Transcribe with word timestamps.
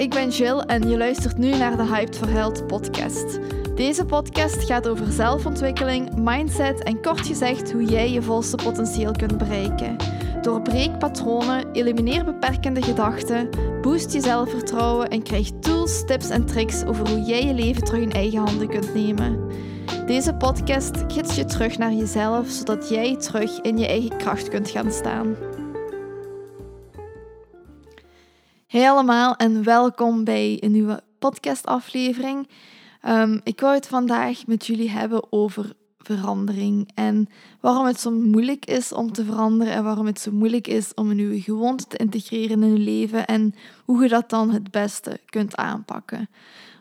ik 0.00 0.10
ben 0.10 0.28
Jill 0.28 0.58
en 0.58 0.88
je 0.88 0.96
luistert 0.96 1.38
nu 1.38 1.56
naar 1.56 1.76
de 1.76 1.82
Hyped 1.82 2.16
for 2.16 2.28
Health 2.28 2.66
podcast. 2.66 3.38
Deze 3.74 4.04
podcast 4.04 4.64
gaat 4.64 4.88
over 4.88 5.12
zelfontwikkeling, 5.12 6.16
mindset 6.16 6.82
en 6.82 7.02
kort 7.02 7.26
gezegd 7.26 7.72
hoe 7.72 7.84
jij 7.84 8.10
je 8.10 8.22
volste 8.22 8.56
potentieel 8.56 9.12
kunt 9.12 9.38
bereiken. 9.38 9.96
Doorbreek 10.42 10.98
patronen, 10.98 11.72
elimineer 11.72 12.24
beperkende 12.24 12.82
gedachten, 12.82 13.48
boost 13.82 14.12
je 14.12 14.20
zelfvertrouwen 14.20 15.08
en 15.08 15.22
krijg 15.22 15.50
tools, 15.60 16.04
tips 16.04 16.30
en 16.30 16.46
tricks 16.46 16.84
over 16.84 17.08
hoe 17.08 17.22
jij 17.22 17.44
je 17.44 17.54
leven 17.54 17.84
terug 17.84 18.02
in 18.02 18.12
eigen 18.12 18.38
handen 18.38 18.68
kunt 18.68 18.94
nemen. 18.94 19.50
Deze 20.06 20.34
podcast 20.34 21.04
gids 21.08 21.34
je 21.36 21.44
terug 21.44 21.78
naar 21.78 21.92
jezelf, 21.92 22.48
zodat 22.48 22.88
jij 22.88 23.16
terug 23.16 23.60
in 23.60 23.78
je 23.78 23.86
eigen 23.86 24.16
kracht 24.16 24.48
kunt 24.48 24.70
gaan 24.70 24.92
staan. 24.92 25.36
Hey 28.70 28.90
allemaal 28.90 29.36
en 29.36 29.64
welkom 29.64 30.24
bij 30.24 30.56
een 30.60 30.72
nieuwe 30.72 31.02
podcastaflevering. 31.18 32.48
Um, 33.08 33.40
ik 33.44 33.60
wou 33.60 33.74
het 33.74 33.86
vandaag 33.86 34.46
met 34.46 34.66
jullie 34.66 34.90
hebben 34.90 35.32
over 35.32 35.72
verandering 35.98 36.90
en 36.94 37.28
waarom 37.60 37.86
het 37.86 38.00
zo 38.00 38.10
moeilijk 38.10 38.66
is 38.66 38.92
om 38.92 39.12
te 39.12 39.24
veranderen 39.24 39.74
en 39.74 39.84
waarom 39.84 40.06
het 40.06 40.20
zo 40.20 40.30
moeilijk 40.32 40.66
is 40.66 40.94
om 40.94 41.10
een 41.10 41.16
nieuwe 41.16 41.40
gewoonte 41.40 41.84
te 41.86 41.96
integreren 41.96 42.62
in 42.62 42.72
je 42.72 42.78
leven 42.78 43.26
en 43.26 43.54
hoe 43.84 44.02
je 44.02 44.08
dat 44.08 44.30
dan 44.30 44.50
het 44.50 44.70
beste 44.70 45.20
kunt 45.26 45.56
aanpakken. 45.56 46.28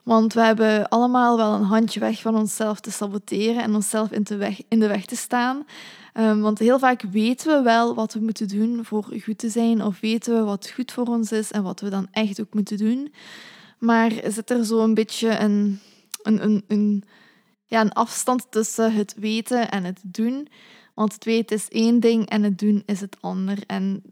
Want 0.04 0.34
we 0.34 0.42
hebben 0.42 0.90
allemaal 0.90 1.38
wel 1.38 1.54
een 1.54 1.64
handje 1.64 2.00
weg 2.00 2.22
van 2.22 2.36
onszelf 2.36 2.80
te 2.80 2.92
saboteren 2.92 3.64
en 3.64 3.76
onszelf 3.76 4.12
in 4.12 4.24
de 4.24 4.36
weg, 4.36 4.62
in 4.68 4.80
de 4.80 4.88
weg 4.88 5.06
te 5.06 5.16
staan. 5.16 5.66
Um, 6.14 6.42
want 6.42 6.60
heel 6.60 6.80
vaak 6.80 7.02
weten 7.02 7.58
we 7.58 7.64
wel 7.64 7.96
wat 7.96 8.14
we 8.14 8.20
moeten 8.20 8.48
doen 8.48 8.86
voor 8.86 9.14
goed 9.24 9.38
te 9.38 9.50
zijn, 9.50 9.84
of 9.84 10.00
weten 10.00 10.36
we 10.36 10.44
wat 10.44 10.72
goed 10.76 10.92
voor 10.92 11.06
ons 11.06 11.32
is 11.32 11.52
en 11.52 11.64
wat 11.64 11.80
we 11.80 11.90
dan 11.90 12.08
echt 12.12 12.42
ook 12.42 12.54
moeten 12.54 12.78
doen. 12.78 13.14
Maar 13.80 14.12
zit 14.28 14.50
er 14.50 14.66
zo 14.66 14.84
een 14.84 14.94
beetje 14.94 15.40
een, 15.40 15.80
een, 16.24 16.44
een, 16.44 16.64
een, 16.68 17.04
ja, 17.66 17.82
een 17.82 17.94
afstand 17.94 18.48
tussen 18.50 18.94
het 18.94 19.16
weten 19.18 19.70
en 19.70 19.84
het 19.84 20.00
doen? 20.04 20.48
Want 20.94 21.14
het 21.14 21.26
weten 21.26 21.56
is 21.56 21.68
één 21.68 22.00
ding 22.00 22.30
en 22.30 22.44
het 22.44 22.60
doen 22.60 22.84
is 22.86 23.02
het 23.02 23.18
ander. 23.20 23.58
En 23.68 24.04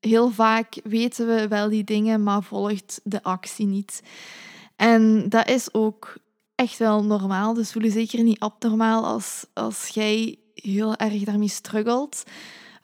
heel 0.00 0.30
vaak 0.30 0.80
weten 0.84 1.26
we 1.26 1.48
wel 1.48 1.68
die 1.68 1.84
dingen, 1.84 2.22
maar 2.22 2.42
volgt 2.42 3.00
de 3.04 3.22
actie 3.22 3.66
niet. 3.66 4.02
En 4.76 5.28
dat 5.28 5.48
is 5.48 5.74
ook 5.74 6.16
echt 6.54 6.78
wel 6.78 7.04
normaal. 7.04 7.54
Dus 7.54 7.72
voel 7.72 7.82
je 7.82 7.90
zeker 7.90 8.22
niet 8.22 8.40
abnormaal 8.40 9.04
als, 9.06 9.46
als 9.52 9.88
jij 9.88 10.38
heel 10.54 10.96
erg 10.96 11.22
daarmee 11.22 11.48
struggelt. 11.48 12.22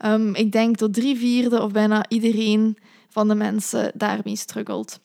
Um, 0.05 0.35
ik 0.35 0.53
denk 0.53 0.79
dat 0.79 0.95
drie 0.95 1.17
vierde 1.17 1.63
of 1.63 1.73
bijna 1.73 2.05
iedereen 2.09 2.79
van 3.09 3.29
de 3.29 3.35
mensen 3.35 3.93
daarmee 3.95 4.37
struggelt. 4.37 5.01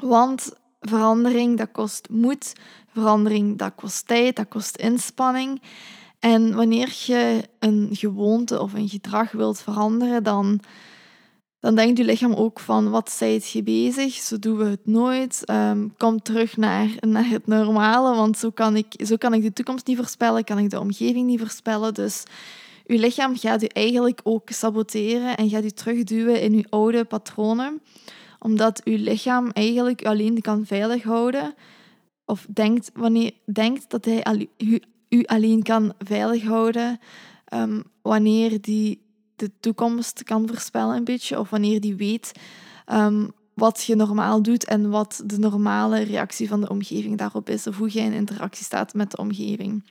Want 0.00 0.52
verandering, 0.80 1.58
dat 1.58 1.70
kost 1.72 2.08
moed. 2.10 2.52
Verandering, 2.92 3.58
dat 3.58 3.72
kost 3.74 4.06
tijd, 4.06 4.36
dat 4.36 4.48
kost 4.48 4.76
inspanning. 4.76 5.62
En 6.18 6.54
wanneer 6.54 6.96
je 7.06 7.48
een 7.58 7.88
gewoonte 7.92 8.60
of 8.60 8.74
een 8.74 8.88
gedrag 8.88 9.32
wilt 9.32 9.60
veranderen, 9.60 10.22
dan 10.22 10.60
dan 11.60 11.74
denkt 11.74 11.98
je 11.98 12.04
lichaam 12.04 12.34
ook 12.34 12.60
van 12.60 12.90
wat 12.90 13.10
zijt 13.10 13.50
je 13.50 13.62
bezig? 13.62 14.14
Zo 14.14 14.38
doen 14.38 14.56
we 14.56 14.64
het 14.64 14.86
nooit. 14.86 15.42
Um, 15.50 15.94
kom 15.96 16.22
terug 16.22 16.56
naar, 16.56 16.88
naar 17.00 17.28
het 17.28 17.46
normale, 17.46 18.16
want 18.16 18.38
zo 18.38 18.50
kan, 18.50 18.76
ik, 18.76 18.94
zo 19.04 19.16
kan 19.16 19.34
ik 19.34 19.42
de 19.42 19.52
toekomst 19.52 19.86
niet 19.86 19.96
voorspellen, 19.96 20.44
kan 20.44 20.58
ik 20.58 20.70
de 20.70 20.80
omgeving 20.80 21.26
niet 21.26 21.40
voorspellen. 21.40 21.94
Dus 21.94 22.22
je 22.86 22.98
lichaam 22.98 23.36
gaat 23.36 23.60
je 23.60 23.68
eigenlijk 23.68 24.20
ook 24.22 24.48
saboteren 24.50 25.36
en 25.36 25.48
gaat 25.48 25.62
je 25.62 25.72
terugduwen 25.72 26.40
in 26.40 26.56
je 26.56 26.66
oude 26.68 27.04
patronen, 27.04 27.82
omdat 28.38 28.80
je 28.84 28.98
lichaam 28.98 29.50
eigenlijk 29.50 30.04
alleen 30.04 30.40
kan 30.40 30.66
veilig 30.66 31.02
houden 31.02 31.54
of 32.24 32.46
denkt, 32.50 32.90
wanneer, 32.94 33.32
denkt 33.52 33.90
dat 33.90 34.04
hij 34.04 34.48
u, 35.08 35.24
alleen 35.24 35.62
kan 35.62 35.92
veilig 35.98 36.42
houden 36.42 37.00
um, 37.54 37.82
wanneer 38.02 38.60
die 38.60 39.07
de 39.38 39.50
toekomst 39.60 40.22
kan 40.22 40.48
voorspellen 40.48 40.96
een 40.96 41.04
beetje, 41.04 41.38
of 41.38 41.50
wanneer 41.50 41.80
die 41.80 41.94
weet 41.94 42.32
ehm, 42.84 43.26
wat 43.54 43.84
je 43.84 43.94
normaal 43.94 44.42
doet 44.42 44.64
en 44.64 44.90
wat 44.90 45.22
de 45.24 45.38
normale 45.38 46.02
reactie 46.02 46.48
van 46.48 46.60
de 46.60 46.68
omgeving 46.68 47.18
daarop 47.18 47.48
is, 47.48 47.66
of 47.66 47.76
hoe 47.76 47.92
je 47.92 48.00
in 48.00 48.12
interactie 48.12 48.64
staat 48.64 48.94
met 48.94 49.10
de 49.10 49.16
omgeving. 49.16 49.82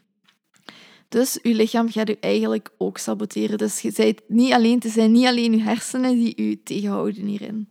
Dus 1.09 1.39
je 1.41 1.53
lichaam 1.53 1.91
gaat 1.91 2.07
je 2.07 2.17
eigenlijk 2.19 2.69
ook 2.77 2.97
saboteren. 2.97 3.57
Dus 3.57 3.81
je 3.81 4.15
niet 4.27 4.53
alleen, 4.53 4.79
het 4.79 4.91
zijn 4.91 5.11
niet 5.11 5.25
alleen 5.25 5.51
je 5.51 5.61
hersenen 5.61 6.15
die 6.15 6.47
je 6.47 6.63
tegenhouden 6.63 7.25
hierin. 7.25 7.69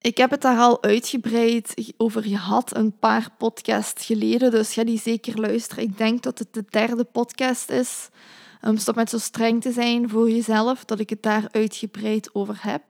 Ik 0.00 0.16
heb 0.16 0.30
het 0.30 0.40
daar 0.40 0.58
al 0.58 0.82
uitgebreid 0.82 1.92
over 1.96 2.22
gehad, 2.22 2.76
een 2.76 2.98
paar 2.98 3.34
podcasts 3.38 4.06
geleden, 4.06 4.50
dus 4.50 4.72
ga 4.72 4.84
die 4.84 4.98
zeker 4.98 5.40
luisteren. 5.40 5.84
Ik 5.84 5.98
denk 5.98 6.22
dat 6.22 6.38
het 6.38 6.52
de 6.52 6.64
derde 6.70 7.04
podcast 7.04 7.70
is 7.70 8.08
Um, 8.62 8.76
stop 8.76 8.94
met 8.94 9.10
zo 9.10 9.18
streng 9.18 9.62
te 9.62 9.72
zijn 9.72 10.08
voor 10.08 10.30
jezelf, 10.30 10.84
dat 10.84 11.00
ik 11.00 11.10
het 11.10 11.22
daar 11.22 11.48
uitgebreid 11.50 12.30
over 12.32 12.58
heb. 12.60 12.82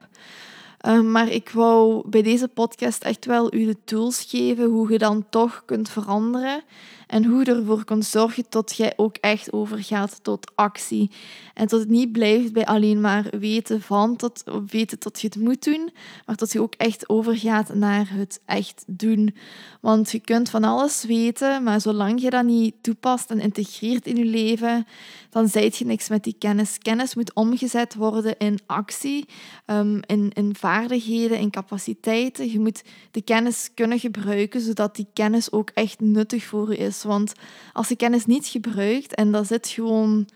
Um, 0.87 1.11
maar 1.11 1.29
ik 1.29 1.49
wou 1.49 2.09
bij 2.09 2.21
deze 2.21 2.47
podcast 2.47 3.03
echt 3.03 3.25
wel 3.25 3.53
u 3.53 3.65
de 3.65 3.77
tools 3.83 4.23
geven 4.23 4.65
hoe 4.65 4.91
je 4.91 4.97
dan 4.97 5.25
toch 5.29 5.63
kunt 5.65 5.89
veranderen 5.89 6.63
en 7.09 7.25
hoe 7.25 7.45
je 7.45 7.55
ervoor 7.55 7.83
kunt 7.83 8.05
zorgen 8.05 8.45
dat 8.49 8.75
jij 8.75 8.93
ook 8.95 9.15
echt 9.15 9.53
overgaat 9.53 10.23
tot 10.23 10.51
actie. 10.55 11.11
En 11.53 11.67
dat 11.67 11.79
het 11.79 11.89
niet 11.89 12.11
blijft 12.11 12.53
bij 12.53 12.65
alleen 12.65 13.01
maar 13.01 13.25
weten 13.39 13.81
van, 13.81 14.15
tot, 14.15 14.43
weten 14.67 14.97
dat 14.99 15.21
je 15.21 15.27
het 15.27 15.35
moet 15.35 15.63
doen, 15.63 15.89
maar 16.25 16.35
dat 16.35 16.51
je 16.51 16.61
ook 16.61 16.73
echt 16.73 17.09
overgaat 17.09 17.73
naar 17.73 18.09
het 18.09 18.39
echt 18.45 18.83
doen. 18.87 19.35
Want 19.81 20.11
je 20.11 20.19
kunt 20.19 20.49
van 20.49 20.63
alles 20.63 21.03
weten, 21.03 21.63
maar 21.63 21.81
zolang 21.81 22.21
je 22.21 22.29
dat 22.29 22.43
niet 22.43 22.75
toepast 22.81 23.29
en 23.29 23.39
integreert 23.39 24.05
in 24.05 24.15
je 24.15 24.25
leven, 24.25 24.85
dan 25.29 25.47
zijt 25.47 25.77
je 25.77 25.85
niks 25.85 26.09
met 26.09 26.23
die 26.23 26.35
kennis. 26.39 26.77
Kennis 26.77 27.15
moet 27.15 27.33
omgezet 27.33 27.95
worden 27.95 28.37
in 28.37 28.59
actie, 28.65 29.25
um, 29.65 29.99
in, 30.05 30.31
in 30.33 30.55
vaardigheden, 30.55 31.39
in 31.39 31.49
capaciteiten. 31.49 32.51
Je 32.51 32.59
moet 32.59 32.83
de 33.11 33.21
kennis 33.21 33.69
kunnen 33.73 33.99
gebruiken, 33.99 34.61
zodat 34.61 34.95
die 34.95 35.07
kennis 35.13 35.51
ook 35.51 35.69
echt 35.73 35.99
nuttig 35.99 36.43
voor 36.43 36.71
je 36.71 36.77
is. 36.77 36.98
Want 37.03 37.33
als 37.73 37.87
je 37.87 37.95
kennis 37.95 38.25
niet 38.25 38.47
gebruikt 38.47 39.15
en 39.15 39.31
dat 39.31 39.47
zit 39.47 39.67
gewoon 39.67 40.27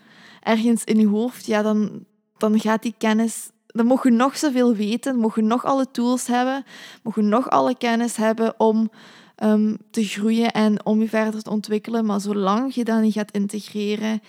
ergens 0.41 0.83
in 0.83 0.99
je 0.99 1.07
hoofd, 1.07 1.45
ja, 1.45 1.61
dan, 1.61 2.05
dan 2.37 2.59
gaat 2.59 2.81
die 2.81 2.95
kennis 2.97 3.51
dan 3.73 3.85
mogen 3.85 4.11
je 4.11 4.17
nog 4.17 4.37
zoveel 4.37 4.75
weten, 4.75 5.15
mogen 5.15 5.41
je 5.41 5.47
nog 5.47 5.65
alle 5.65 5.91
tools 5.91 6.27
hebben, 6.27 6.65
mogen 7.03 7.23
je 7.23 7.29
nog 7.29 7.49
alle 7.49 7.77
kennis 7.77 8.15
hebben 8.15 8.59
om 8.59 8.89
um, 9.43 9.77
te 9.91 10.03
groeien 10.03 10.51
en 10.51 10.85
om 10.85 11.01
je 11.01 11.09
verder 11.09 11.43
te 11.43 11.49
ontwikkelen. 11.49 12.05
Maar 12.05 12.21
zolang 12.21 12.73
je 12.73 12.83
dat 12.83 13.01
niet 13.01 13.13
gaat 13.13 13.31
integreren, 13.31 14.21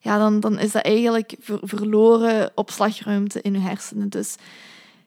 ja, 0.00 0.18
dan, 0.18 0.40
dan 0.40 0.58
is 0.58 0.72
dat 0.72 0.84
eigenlijk 0.84 1.34
verloren 1.62 2.50
opslagruimte 2.54 3.42
in 3.42 3.52
je 3.52 3.58
hersenen. 3.58 4.08
Dus 4.08 4.36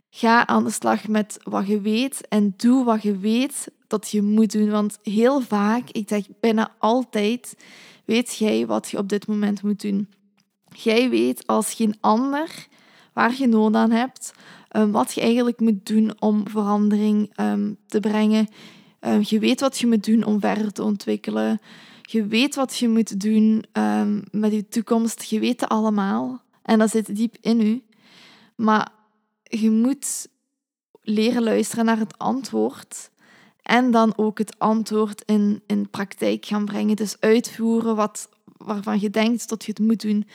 ga 0.10 0.48
aan 0.48 0.64
de 0.64 0.72
slag 0.72 1.08
met 1.08 1.38
wat 1.44 1.68
je 1.68 1.82
weet 1.82 2.28
en 2.28 2.54
doe 2.58 2.84
wat 2.84 3.02
je 3.02 3.18
weet 3.18 3.68
dat 3.90 4.10
je 4.10 4.22
moet 4.22 4.52
doen. 4.52 4.70
Want 4.70 5.00
heel 5.04 5.42
vaak, 5.42 5.90
ik 5.90 6.10
zeg 6.10 6.26
bijna 6.40 6.76
altijd, 6.78 7.58
weet 8.06 8.36
jij 8.38 8.66
wat 8.66 8.90
je 8.90 8.98
op 8.98 9.10
dit 9.10 9.28
moment 9.28 9.62
moet 9.62 9.82
doen. 9.82 10.10
Jij 10.76 11.10
weet 11.10 11.48
als 11.48 11.74
geen 11.74 11.96
ander 12.00 12.68
waar 13.14 13.36
je 13.38 13.48
nood 13.48 13.76
aan 13.76 13.92
hebt, 13.92 14.34
um, 14.72 14.92
wat 14.92 15.14
je 15.14 15.22
eigenlijk 15.22 15.60
moet 15.60 15.86
doen 15.86 16.22
om 16.22 16.50
verandering 16.50 17.40
um, 17.40 17.78
te 17.88 18.00
brengen. 18.00 18.48
Um, 19.02 19.22
je 19.24 19.40
weet 19.40 19.60
wat 19.60 19.80
je 19.80 19.88
moet 19.88 20.06
doen 20.06 20.24
om 20.24 20.40
verder 20.40 20.72
te 20.72 20.84
ontwikkelen. 20.84 21.60
Je 22.02 22.26
weet 22.26 22.56
wat 22.56 22.78
je 22.78 22.90
moet 22.90 23.20
doen 23.20 23.66
met 24.32 24.52
je 24.52 24.68
toekomst. 24.68 25.24
Je 25.24 25.40
weet 25.40 25.62
het 25.62 25.70
allemaal. 25.70 26.42
En 26.64 26.80
dat 26.80 26.90
zit 26.90 27.16
diep 27.16 27.38
in 27.42 27.62
u. 27.62 27.84
Maar 28.56 28.92
je 29.44 29.72
moet 29.72 30.28
leren 31.02 31.44
luisteren 31.44 31.86
naar 31.86 32.00
het 32.00 32.18
antwoord. 32.18 33.10
En 33.70 33.92
dan 33.92 34.14
ook 34.16 34.38
het 34.38 34.56
antwoord 34.58 35.24
in, 35.26 35.62
in 35.68 35.90
praktijk 35.90 36.46
gaan 36.46 36.66
brengen. 36.66 36.96
Dus 36.96 37.16
uitvoeren 37.20 37.96
wat, 37.96 38.30
waarvan 38.58 39.00
je 39.00 39.10
denkt 39.10 39.50
dat 39.50 39.66
je 39.66 39.72
het 39.72 39.80
moet 39.80 40.02
doen. 40.02 40.28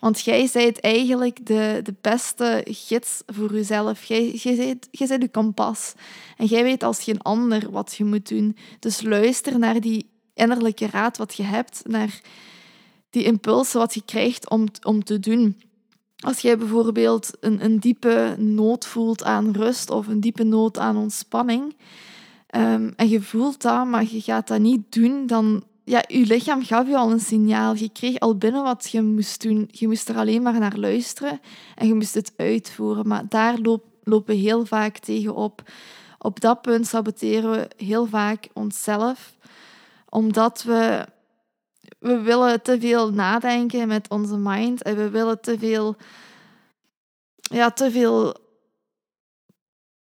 Want 0.00 0.20
jij 0.20 0.50
bent 0.52 0.80
eigenlijk 0.80 1.46
de, 1.46 1.80
de 1.82 1.94
beste 2.00 2.64
gids 2.68 3.22
voor 3.26 3.54
jezelf. 3.54 4.04
Jij, 4.04 4.30
jij, 4.30 4.56
bent, 4.56 4.88
jij 4.90 5.18
je 5.18 5.28
kompas. 5.28 5.92
En 6.36 6.46
jij 6.46 6.62
weet 6.62 6.82
als 6.82 7.02
geen 7.02 7.22
ander 7.22 7.70
wat 7.70 7.94
je 7.96 8.04
moet 8.04 8.28
doen. 8.28 8.56
Dus 8.78 9.02
luister 9.02 9.58
naar 9.58 9.80
die 9.80 10.06
innerlijke 10.34 10.86
raad 10.86 11.16
wat 11.16 11.34
je 11.34 11.42
hebt, 11.42 11.82
naar 11.84 12.20
die 13.10 13.24
impulsen 13.24 13.78
wat 13.78 13.94
je 13.94 14.02
krijgt 14.04 14.50
om, 14.50 14.66
om 14.82 15.04
te 15.04 15.20
doen. 15.20 15.60
Als 16.16 16.38
jij 16.38 16.58
bijvoorbeeld 16.58 17.30
een, 17.40 17.64
een 17.64 17.78
diepe 17.78 18.34
nood 18.38 18.86
voelt 18.86 19.24
aan 19.24 19.52
rust 19.52 19.90
of 19.90 20.06
een 20.06 20.20
diepe 20.20 20.44
nood 20.44 20.78
aan 20.78 20.96
ontspanning, 20.96 21.74
um, 22.56 22.92
en 22.96 23.08
je 23.08 23.22
voelt 23.22 23.62
dat, 23.62 23.86
maar 23.86 24.04
je 24.10 24.20
gaat 24.20 24.48
dat 24.48 24.60
niet 24.60 24.92
doen, 24.92 25.26
dan 25.26 25.64
ja, 25.84 26.04
je 26.06 26.26
lichaam 26.26 26.64
gaf 26.64 26.86
je 26.86 26.96
al 26.96 27.10
een 27.10 27.20
signaal. 27.20 27.74
Je 27.74 27.88
kreeg 27.88 28.18
al 28.18 28.36
binnen 28.36 28.62
wat 28.62 28.90
je 28.90 29.02
moest 29.02 29.42
doen. 29.42 29.68
Je 29.70 29.86
moest 29.86 30.08
er 30.08 30.16
alleen 30.16 30.42
maar 30.42 30.58
naar 30.58 30.76
luisteren 30.76 31.40
en 31.74 31.86
je 31.86 31.94
moest 31.94 32.14
het 32.14 32.32
uitvoeren. 32.36 33.08
Maar 33.08 33.24
daar 33.28 33.58
lopen 34.04 34.36
heel 34.36 34.66
vaak 34.66 34.98
tegen 34.98 35.34
op 35.34 35.62
op 36.22 36.40
dat 36.40 36.62
punt 36.62 36.86
saboteren 36.86 37.50
we 37.50 37.70
heel 37.76 38.06
vaak 38.06 38.48
onszelf, 38.52 39.34
omdat 40.08 40.62
we, 40.62 41.06
we 41.98 42.20
willen 42.20 42.62
te 42.62 42.80
veel 42.80 43.12
nadenken 43.12 43.88
met 43.88 44.08
onze 44.08 44.36
mind 44.36 44.82
en 44.82 44.96
we 44.96 45.10
willen 45.10 45.40
te 45.40 45.58
veel, 45.58 45.96
ja, 47.36 47.70
te 47.70 47.90
veel 47.90 48.36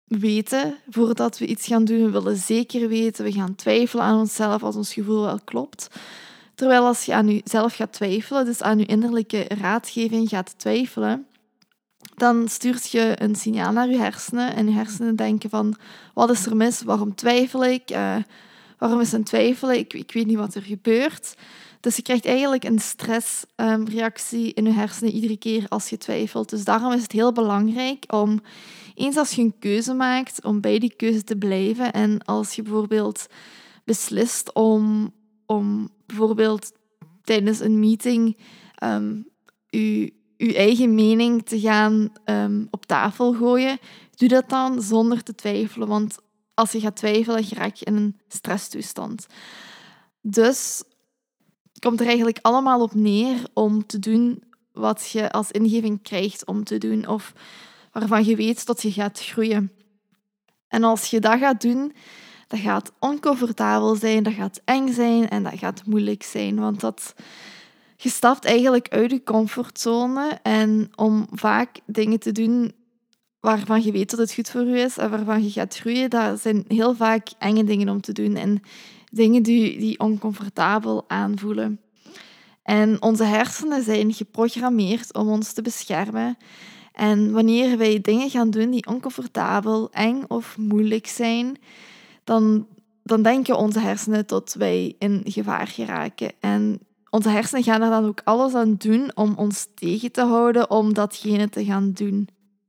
weten 0.10 0.76
voordat 0.90 1.38
we 1.38 1.46
iets 1.46 1.68
gaan 1.68 1.86
doen. 1.86 2.04
We 2.04 2.10
willen 2.10 2.38
zeker 2.38 2.88
weten, 2.88 3.24
we 3.24 3.32
gaan 3.32 3.56
twijfelen 3.56 4.04
aan 4.04 4.20
onszelf 4.20 4.64
als 4.64 4.76
ons 4.76 4.94
gevoel 4.94 5.22
wel 5.22 5.40
klopt. 5.44 5.88
Terwijl 6.56 6.86
als 6.86 7.06
je 7.06 7.14
aan 7.14 7.28
jezelf 7.28 7.76
gaat 7.76 7.94
twijfelen, 7.94 8.46
dus 8.46 8.62
aan 8.62 8.78
je 8.78 8.86
innerlijke 8.86 9.46
raadgeving 9.62 10.30
gaat 10.30 10.54
twijfelen, 10.58 11.26
dan 12.16 12.48
stuurt 12.48 12.92
je 12.92 13.14
een 13.16 13.36
signaal 13.36 13.72
naar 13.72 13.90
je 13.90 13.98
hersenen. 13.98 14.56
En 14.56 14.66
je 14.66 14.74
hersenen 14.74 15.16
denken 15.16 15.50
van, 15.50 15.76
wat 16.14 16.30
is 16.30 16.46
er 16.46 16.56
mis? 16.56 16.82
Waarom 16.82 17.16
twijfel 17.16 17.66
ik? 17.66 17.92
Uh, 17.92 18.16
waarom 18.78 19.00
is 19.00 19.12
een 19.12 19.24
twijfelen? 19.24 19.78
Ik, 19.78 19.94
ik 19.94 20.12
weet 20.12 20.26
niet 20.26 20.38
wat 20.38 20.56
er 20.56 20.62
gebeurt. 20.62 21.36
Dus 21.80 21.96
je 21.96 22.02
krijgt 22.02 22.26
eigenlijk 22.26 22.64
een 22.64 22.80
stressreactie 22.80 24.46
um, 24.46 24.52
in 24.54 24.66
je 24.66 24.72
hersenen 24.72 25.14
iedere 25.14 25.38
keer 25.38 25.66
als 25.68 25.90
je 25.90 25.98
twijfelt. 25.98 26.50
Dus 26.50 26.64
daarom 26.64 26.94
is 26.94 27.02
het 27.02 27.12
heel 27.12 27.32
belangrijk 27.32 28.06
om, 28.08 28.42
eens 29.00 29.18
als 29.18 29.31
je 29.31 29.42
een 29.42 29.60
keuze 29.60 29.94
maakt, 29.94 30.44
om 30.44 30.62
bij 30.62 30.80
die 30.80 30.96
keuze 30.96 31.24
te 31.24 31.36
blijven. 31.36 31.94
En 31.94 32.25
als 32.25 32.54
je 32.54 32.62
bijvoorbeeld 32.62 33.28
beslist 33.86 34.54
om, 34.54 35.13
om 35.46 35.90
bijvoorbeeld 36.06 36.72
tijdens 37.24 37.60
een 37.60 37.80
meeting 37.80 38.38
um, 38.84 39.28
je 39.69 40.13
je 40.38 40.56
eigen 40.56 40.96
mening 40.96 41.46
te 41.46 41.60
gaan 41.60 42.12
um, 42.25 42.68
op 42.72 42.86
tafel 42.86 43.34
gooien, 43.34 43.78
doe 44.16 44.28
dat 44.28 44.50
dan 44.50 44.81
zonder 44.81 45.24
te 45.24 45.36
twijfelen. 45.36 45.88
Want 45.88 46.18
als 46.54 46.72
je 46.72 46.80
gaat 46.80 46.95
twijfelen, 46.95 47.45
raak 47.50 47.75
je 47.75 47.86
in 47.86 47.95
een 47.95 48.19
stresstoestand. 48.28 49.28
Dus 50.22 50.84
komt 51.80 52.00
er 52.00 52.06
eigenlijk 52.06 52.40
allemaal 52.42 52.81
op 52.81 52.94
neer 52.94 53.38
om 53.54 53.86
te 53.86 54.00
doen 54.00 54.44
wat 54.72 55.10
je 55.10 55.31
als 55.31 55.52
ingeving 55.52 56.02
krijgt 56.02 56.45
om 56.45 56.63
te 56.63 56.78
doen, 56.78 57.07
of 57.07 57.34
waarvan 57.92 58.26
je 58.26 58.36
weet 58.36 58.66
dat 58.66 58.82
je 58.82 58.92
gaat 58.92 59.20
groeien. 59.20 59.72
En 60.68 60.84
als 60.84 61.10
je 61.10 61.20
dat 61.20 61.40
gaat 61.40 61.62
doen, 61.62 61.94
dat 62.48 62.60
gaat 62.60 62.92
oncomfortabel 63.00 63.96
zijn, 63.96 64.24
dat 64.24 64.34
gaat 64.34 64.62
eng 64.66 64.94
zijn 64.94 65.30
en 65.30 65.44
dat 65.44 65.58
gaat 65.58 65.86
moeilijk 65.86 66.24
zijn, 66.24 66.60
want 66.60 66.80
dat 66.80 67.14
je 67.96 68.10
stapt 68.10 68.46
eigenlijk 68.46 68.88
uit 68.90 69.12
je 69.12 69.24
comfortzone 69.24 70.40
en 70.44 70.92
om 70.96 71.28
vaak 71.32 71.80
dingen 71.86 72.20
te 72.20 72.32
doen 72.32 72.74
waarvan 73.40 73.84
je 73.84 73.92
weet 73.92 74.10
dat 74.10 74.20
het 74.20 74.34
goed 74.34 74.50
voor 74.50 74.66
je 74.66 74.78
is 74.78 74.98
en 74.98 75.10
waarvan 75.10 75.44
je 75.44 75.50
gaat 75.50 75.78
groeien, 75.78 76.10
dat 76.10 76.42
zijn 76.42 76.66
heel 76.68 76.96
vaak 76.96 77.30
enge 77.40 77.64
dingen 77.64 77.90
om 77.90 78.02
te 78.02 78.12
doen 78.12 78.36
en 78.36 78.62
dingen 79.12 79.44
die, 79.44 79.80
die 79.80 80.00
oncomfortabel 80.00 81.04
aanvoelen. 81.08 81.80
En 82.64 83.02
onze 83.02 83.24
hersenen 83.24 83.84
zijn 83.84 84.14
geprogrammeerd 84.14 85.14
om 85.14 85.28
ons 85.28 85.54
te 85.54 85.62
beschermen. 85.62 86.38
En 87.00 87.31
wanneer 87.31 87.78
wij 87.78 88.01
dingen 88.01 88.30
gaan 88.30 88.50
doen 88.50 88.69
die 88.69 88.88
oncomfortabel, 88.88 89.90
eng 89.92 90.24
of 90.28 90.57
moeilijk 90.57 91.07
zijn, 91.07 91.57
dan, 92.24 92.68
dan 93.04 93.22
denken 93.22 93.57
onze 93.57 93.80
hersenen 93.80 94.28
dat 94.28 94.56
wij 94.57 94.96
in 94.98 95.22
gevaar 95.25 95.68
geraken. 95.68 96.31
En 96.40 96.80
onze 97.10 97.30
hersenen 97.30 97.63
gaan 97.63 97.81
er 97.81 97.90
dan 97.90 98.06
ook 98.06 98.22
alles 98.24 98.54
aan 98.54 98.75
doen 98.78 99.12
om 99.16 99.34
ons 99.36 99.68
tegen 99.75 100.12
te 100.12 100.22
houden 100.22 100.69
om 100.69 100.94
datgene 100.94 101.50
te 101.50 101.66
gaan 101.66 101.92
doen. 101.94 102.28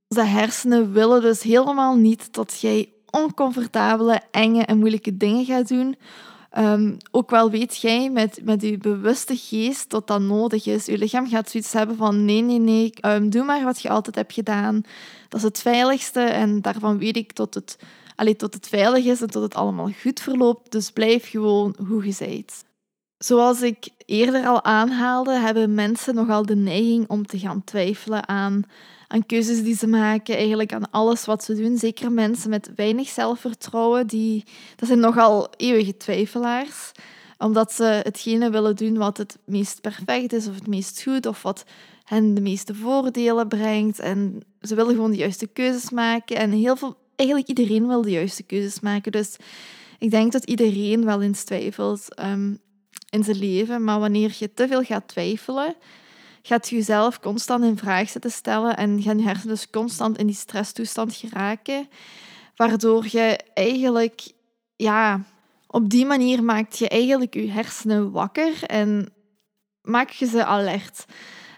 Onze 0.09 0.25
hersenen 0.25 0.93
willen 0.93 1.21
dus 1.21 1.43
helemaal 1.43 1.97
niet 1.97 2.33
dat 2.33 2.61
jij 2.61 2.93
oncomfortabele, 3.11 4.21
enge 4.31 4.65
en 4.65 4.79
moeilijke 4.79 5.17
dingen 5.17 5.44
gaat 5.44 5.69
doen. 5.69 5.97
Um, 6.58 6.97
ook 7.11 7.31
wel 7.31 7.50
weet 7.50 7.81
jij 7.81 8.11
met, 8.11 8.41
met 8.44 8.62
je 8.62 8.79
bewuste 8.79 9.37
geest 9.37 9.91
dat 9.91 10.06
dat 10.06 10.20
nodig 10.20 10.67
is. 10.67 10.87
Je 10.87 10.99
lichaam 10.99 11.29
gaat 11.29 11.50
zoiets 11.50 11.73
hebben 11.73 11.97
van 11.97 12.25
nee, 12.25 12.41
nee, 12.41 12.58
nee, 12.58 12.93
um, 13.06 13.31
doe 13.31 13.44
maar 13.44 13.64
wat 13.64 13.82
je 13.82 13.88
altijd 13.88 14.17
hebt 14.17 14.32
gedaan. 14.32 14.82
Dat 15.29 15.41
is 15.41 15.47
het 15.47 15.61
veiligste 15.61 16.20
en 16.20 16.62
daarvan 16.62 16.99
weet 16.99 17.17
ik 17.17 17.32
tot 17.32 17.55
het, 17.55 17.79
allee, 18.17 18.37
tot 18.37 18.55
het 18.55 18.69
veilig 18.69 19.05
is 19.05 19.20
en 19.20 19.31
tot 19.31 19.43
het 19.43 19.55
allemaal 19.55 19.91
goed 20.00 20.20
verloopt. 20.20 20.73
Dus 20.73 20.91
blijf 20.91 21.31
gewoon 21.31 21.76
hoe 21.88 22.06
je 22.06 22.14
bent. 22.19 22.64
Zoals 23.19 23.62
ik 23.62 23.88
eerder 24.06 24.47
al 24.47 24.64
aanhaalde, 24.64 25.32
hebben 25.32 25.75
mensen 25.75 26.14
nogal 26.14 26.47
de 26.47 26.56
neiging 26.56 27.08
om 27.08 27.26
te 27.26 27.38
gaan 27.38 27.64
twijfelen 27.64 28.29
aan, 28.29 28.62
aan 29.12 29.27
keuzes 29.27 29.62
die 29.62 29.77
ze 29.77 29.87
maken, 29.87 30.37
eigenlijk 30.37 30.73
aan 30.73 30.91
alles 30.91 31.25
wat 31.25 31.45
ze 31.45 31.55
doen. 31.55 31.79
Zeker 31.79 32.12
mensen 32.12 32.51
met 32.51 32.71
weinig 32.77 33.09
zelfvertrouwen, 33.09 34.07
die, 34.07 34.45
dat 34.77 34.89
zijn 34.89 35.01
nogal 35.01 35.49
eeuwige 35.57 35.97
twijfelaars, 35.97 36.93
omdat 37.39 37.73
ze 37.73 37.85
hetgene 37.85 38.51
willen 38.51 38.77
doen 38.77 38.99
wat 38.99 39.17
het 39.17 39.39
meest 39.45 39.81
perfect 39.81 40.33
is 40.33 40.49
of 40.49 40.55
het 40.55 40.67
meest 40.67 41.03
goed 41.03 41.27
of 41.27 41.43
wat 41.43 41.65
hen 42.05 42.35
de 42.35 42.41
meeste 42.41 42.75
voordelen 42.75 43.49
brengt. 43.49 43.99
En 43.99 44.41
ze 44.61 44.75
willen 44.75 44.95
gewoon 44.95 45.11
de 45.11 45.17
juiste 45.17 45.47
keuzes 45.47 45.91
maken. 45.91 46.37
En 46.37 46.51
heel 46.51 46.77
veel, 46.77 46.97
eigenlijk 47.17 47.49
iedereen 47.49 47.87
wil 47.87 48.03
de 48.03 48.11
juiste 48.11 48.43
keuzes 48.43 48.81
maken. 48.81 49.12
Dus 49.12 49.37
ik 49.99 50.11
denk 50.11 50.33
dat 50.33 50.45
iedereen 50.45 51.05
wel 51.05 51.23
eens 51.23 51.45
twijfelt. 51.45 52.21
Um, 52.21 52.61
in 53.11 53.25
zijn 53.25 53.39
leven. 53.39 53.85
Maar 53.85 54.01
wanneer 54.01 54.37
je 54.39 54.55
te 54.55 54.69
veel 54.69 54.83
gaat 54.83 55.09
twijfelen, 55.09 55.75
gaat 56.43 56.69
je 56.69 56.77
jezelf 56.77 57.21
constant 57.21 57.65
in 57.65 57.79
vraag 57.79 58.09
zetten 58.09 58.31
stellen 58.31 58.77
en 58.77 59.03
gaan 59.03 59.19
je 59.19 59.25
hersenen 59.25 59.55
dus 59.55 59.71
constant 59.71 60.19
in 60.19 60.27
die 60.27 60.35
stresstoestand 60.35 61.15
geraken, 61.15 61.89
waardoor 62.57 63.07
je 63.09 63.39
eigenlijk, 63.55 64.33
ja, 64.77 65.25
op 65.67 65.91
die 65.91 66.07
manier 66.07 66.45
maakt 66.45 66.79
je 66.79 66.89
eigenlijk 66.89 67.35
je 67.35 67.51
hersenen 67.51 68.11
wakker 68.11 68.65
en 68.65 69.13
maak 69.83 70.11
je 70.11 70.27
ze 70.27 70.45
alert. 70.45 71.05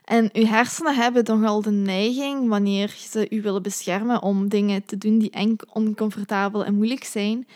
En 0.05 0.29
je 0.33 0.47
hersenen 0.47 0.95
hebben 0.95 1.25
nogal 1.25 1.63
de 1.63 1.71
neiging, 1.71 2.49
wanneer 2.49 2.95
ze 2.99 3.27
u 3.31 3.43
willen 3.43 3.63
beschermen, 3.63 4.23
om 4.23 4.49
dingen 4.49 4.85
te 4.85 4.99
doen 4.99 5.19
die 5.19 5.31
eng, 5.31 5.57
oncomfortabel 5.73 6.65
en 6.65 6.75
moeilijk 6.75 7.05
zijn, 7.05 7.47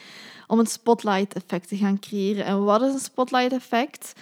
om 0.47 0.59
een 0.59 0.67
spotlight-effect 0.67 1.69
te 1.69 1.77
gaan 1.77 1.99
creëren. 1.99 2.45
En 2.45 2.65
wat 2.65 2.83
is 2.83 2.93
een 2.93 2.99
spotlight-effect? 2.99 4.13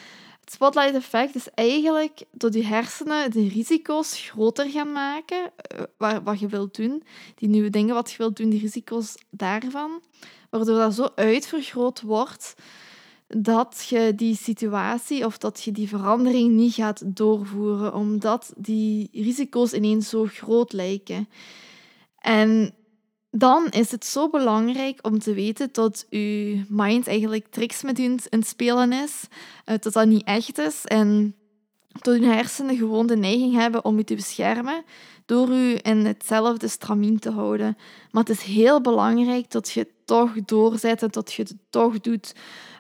Het 0.45 0.53
spotlight-effect 0.53 1.35
is 1.35 1.49
eigenlijk 1.55 2.23
dat 2.31 2.55
je 2.55 2.65
hersenen 2.65 3.31
de 3.31 3.49
risico's 3.49 4.21
groter 4.21 4.71
gaan 4.71 4.93
maken, 4.93 5.53
uh, 5.99 6.17
wat 6.25 6.41
je 6.41 6.47
wilt 6.47 6.77
doen, 6.77 7.03
die 7.35 7.49
nieuwe 7.49 7.71
dingen 7.71 7.95
wat 7.95 8.11
je 8.11 8.17
wilt 8.17 8.37
doen, 8.37 8.51
die 8.51 8.61
risico's 8.61 9.15
daarvan, 9.31 10.01
waardoor 10.51 10.79
dat 10.79 10.95
zo 10.95 11.09
uitvergroot 11.15 12.01
wordt 12.01 12.55
dat 13.27 13.87
je 13.89 14.13
die 14.15 14.37
situatie 14.37 15.27
of 15.27 15.39
dat 15.39 15.63
je 15.63 15.73
die 15.73 15.89
verandering 15.89 16.53
niet 16.53 16.75
gaat 16.75 17.17
doorvoeren, 17.17 17.95
omdat 17.95 18.53
die 18.57 19.09
risico's 19.13 19.73
ineens 19.73 20.09
zo 20.09 20.25
groot 20.25 20.73
lijken. 20.73 21.29
En 22.19 22.75
dan 23.37 23.69
is 23.69 23.91
het 23.91 24.05
zo 24.05 24.29
belangrijk 24.29 24.99
om 25.03 25.19
te 25.19 25.35
weten 25.35 25.69
dat 25.73 26.07
je 26.09 26.65
mind 26.69 27.07
eigenlijk 27.07 27.47
tricks 27.51 27.83
met 27.83 27.99
je 27.99 28.17
in 28.29 28.43
spelen 28.43 28.93
is, 28.93 29.27
eh, 29.65 29.75
dat 29.81 29.93
dat 29.93 30.07
niet 30.07 30.25
echt 30.25 30.59
is 30.59 30.85
en 30.85 31.35
dat 31.93 32.21
je 32.21 32.27
hersenen 32.27 32.77
gewoon 32.77 33.07
de 33.07 33.17
neiging 33.17 33.55
hebben 33.55 33.85
om 33.85 33.97
je 33.97 34.05
te 34.05 34.15
beschermen 34.15 34.85
door 35.27 35.53
je 35.53 35.81
in 35.83 36.07
hetzelfde 36.07 36.69
stramien 36.69 37.19
te 37.19 37.31
houden. 37.31 37.77
Maar 38.11 38.23
het 38.23 38.37
is 38.37 38.43
heel 38.43 38.81
belangrijk 38.81 39.51
dat 39.51 39.71
je 39.71 39.81
het 39.81 39.93
toch 40.05 40.33
doorzet 40.45 41.03
en 41.03 41.09
dat 41.11 41.33
je 41.33 41.43
het 41.43 41.57
toch 41.71 42.01
doet. 42.01 42.35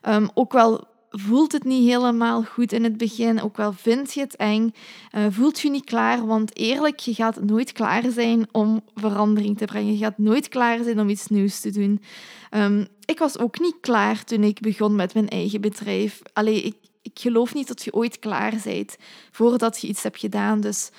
Um, 0.09 0.29
ook 0.35 0.53
wel 0.53 0.87
voelt 1.17 1.53
het 1.53 1.65
niet 1.65 1.89
helemaal 1.89 2.43
goed 2.43 2.73
in 2.73 2.85
het 2.85 2.97
begin, 2.97 3.43
ook 3.43 3.57
wel 3.57 3.73
vind 3.73 4.13
je 4.13 4.21
het 4.21 4.37
eng, 4.37 4.75
uh, 5.17 5.27
voelt 5.31 5.61
je 5.61 5.71
niet 5.71 5.85
klaar, 5.85 6.27
want 6.27 6.57
eerlijk, 6.57 6.99
je 6.99 7.15
gaat 7.15 7.43
nooit 7.43 7.73
klaar 7.73 8.11
zijn 8.11 8.47
om 8.53 8.81
verandering 8.95 9.59
te 9.59 9.65
brengen. 9.65 9.93
Je 9.93 9.99
gaat 9.99 10.19
nooit 10.19 10.49
klaar 10.49 10.83
zijn 10.83 11.01
om 11.01 11.09
iets 11.09 11.27
nieuws 11.27 11.61
te 11.61 11.71
doen. 11.71 12.03
Um, 12.51 12.87
ik 13.05 13.19
was 13.19 13.39
ook 13.39 13.61
niet 13.61 13.77
klaar 13.81 14.25
toen 14.25 14.43
ik 14.43 14.61
begon 14.61 14.95
met 14.95 15.15
mijn 15.15 15.29
eigen 15.29 15.61
bedrijf. 15.61 16.23
Allee, 16.33 16.63
ik, 16.63 16.77
ik 17.03 17.19
geloof 17.19 17.55
niet 17.55 17.69
dat 17.69 17.85
je 17.85 17.93
ooit 17.93 18.19
klaar 18.19 18.55
bent 18.65 18.97
voordat 19.31 19.81
je 19.81 19.87
iets 19.87 20.03
hebt 20.03 20.19
gedaan. 20.19 20.61
Dus 20.61 20.91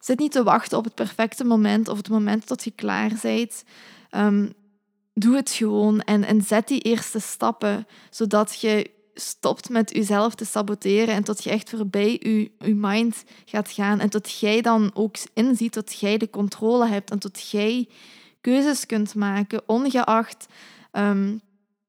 zit 0.00 0.18
niet 0.18 0.32
te 0.32 0.42
wachten 0.42 0.78
op 0.78 0.84
het 0.84 0.94
perfecte 0.94 1.44
moment 1.44 1.88
of 1.88 1.96
het 1.96 2.08
moment 2.08 2.48
dat 2.48 2.64
je 2.64 2.70
klaar 2.70 3.12
bent. 3.22 3.64
Um, 4.16 4.52
doe 5.14 5.36
het 5.36 5.50
gewoon 5.50 6.00
en, 6.00 6.24
en 6.24 6.42
zet 6.42 6.68
die 6.68 6.80
eerste 6.80 7.20
stappen, 7.20 7.86
zodat 8.10 8.60
je 8.60 8.90
stopt 9.14 9.68
met 9.68 9.90
jezelf 9.90 10.34
te 10.34 10.44
saboteren 10.44 11.14
en 11.14 11.24
tot 11.24 11.44
je 11.44 11.50
echt 11.50 11.70
voorbij 11.70 12.18
je, 12.22 12.50
je 12.58 12.74
mind 12.74 13.24
gaat 13.44 13.70
gaan 13.70 14.00
en 14.00 14.10
tot 14.10 14.38
jij 14.38 14.60
dan 14.60 14.90
ook 14.94 15.16
inziet 15.34 15.74
dat 15.74 15.98
jij 15.98 16.16
de 16.16 16.30
controle 16.30 16.86
hebt 16.86 17.10
en 17.10 17.18
tot 17.18 17.50
jij 17.50 17.88
keuzes 18.40 18.86
kunt 18.86 19.14
maken, 19.14 19.62
ongeacht 19.66 20.46
um, 20.92 21.40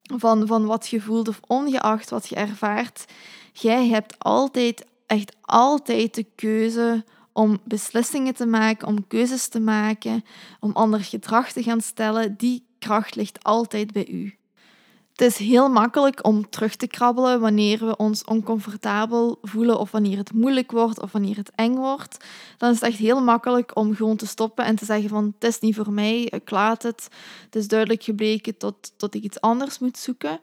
van, 0.02 0.48
van 0.48 0.66
wat 0.66 0.88
je 0.88 1.02
voelt 1.02 1.28
of 1.28 1.40
ongeacht 1.48 2.10
wat 2.10 2.30
je 2.30 2.36
ervaart. 2.36 3.06
Jij 3.54 3.88
hebt 3.88 4.20
altijd, 4.20 4.86
echt 5.06 5.36
altijd 5.42 6.16
de 6.16 6.26
keuze 6.36 7.04
om 7.34 7.60
beslissingen 7.64 8.34
te 8.34 8.46
maken, 8.46 8.88
om 8.88 9.08
keuzes 9.08 9.48
te 9.48 9.60
maken, 9.60 10.24
om 10.60 10.72
ander 10.72 11.04
gedrag 11.04 11.52
te 11.52 11.64
gaan 11.64 11.82
stellen 11.82 12.38
die 12.38 12.66
kracht 12.80 13.16
ligt 13.16 13.44
altijd 13.44 13.92
bij 13.92 14.08
u. 14.08 14.38
Het 15.16 15.28
is 15.28 15.38
heel 15.38 15.70
makkelijk 15.70 16.26
om 16.26 16.50
terug 16.50 16.76
te 16.76 16.88
krabbelen 16.88 17.40
wanneer 17.40 17.86
we 17.86 17.96
ons 17.96 18.24
oncomfortabel 18.24 19.38
voelen 19.42 19.80
of 19.80 19.92
wanneer 19.92 20.18
het 20.18 20.34
moeilijk 20.34 20.72
wordt 20.72 21.02
of 21.02 21.12
wanneer 21.12 21.36
het 21.36 21.52
eng 21.56 21.76
wordt. 21.76 22.26
Dan 22.58 22.70
is 22.70 22.76
het 22.76 22.90
echt 22.90 22.98
heel 22.98 23.22
makkelijk 23.22 23.76
om 23.76 23.96
gewoon 23.96 24.16
te 24.16 24.28
stoppen 24.28 24.66
en 24.66 24.76
te 24.76 24.86
zeggen 24.86 25.10
van 25.10 25.34
het 25.40 25.50
is 25.50 25.60
niet 25.60 25.76
voor 25.76 25.92
mij, 25.92 26.22
ik 26.22 26.50
laat 26.50 26.84
het. 26.84 27.08
Het 27.46 27.56
is 27.56 27.68
duidelijk 27.68 28.04
gebleken 28.04 28.58
tot, 28.58 28.94
tot 28.98 29.16
ik 29.16 29.24
iets 29.24 29.42
anders 29.42 29.80
moet 29.80 29.98
zoeken. 29.98 30.40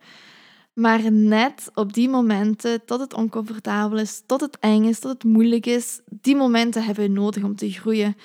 Maar 0.72 1.12
net 1.12 1.70
op 1.74 1.92
die 1.92 2.08
momenten, 2.08 2.84
tot 2.84 3.00
het 3.00 3.14
oncomfortabel 3.14 3.98
is, 3.98 4.22
tot 4.26 4.40
het 4.40 4.56
eng 4.60 4.84
is, 4.84 4.98
tot 4.98 5.12
het 5.12 5.24
moeilijk 5.24 5.66
is, 5.66 6.00
die 6.06 6.36
momenten 6.36 6.84
hebben 6.84 7.04
we 7.04 7.10
nodig 7.10 7.42
om 7.42 7.56
te 7.56 7.70
groeien. 7.70 8.16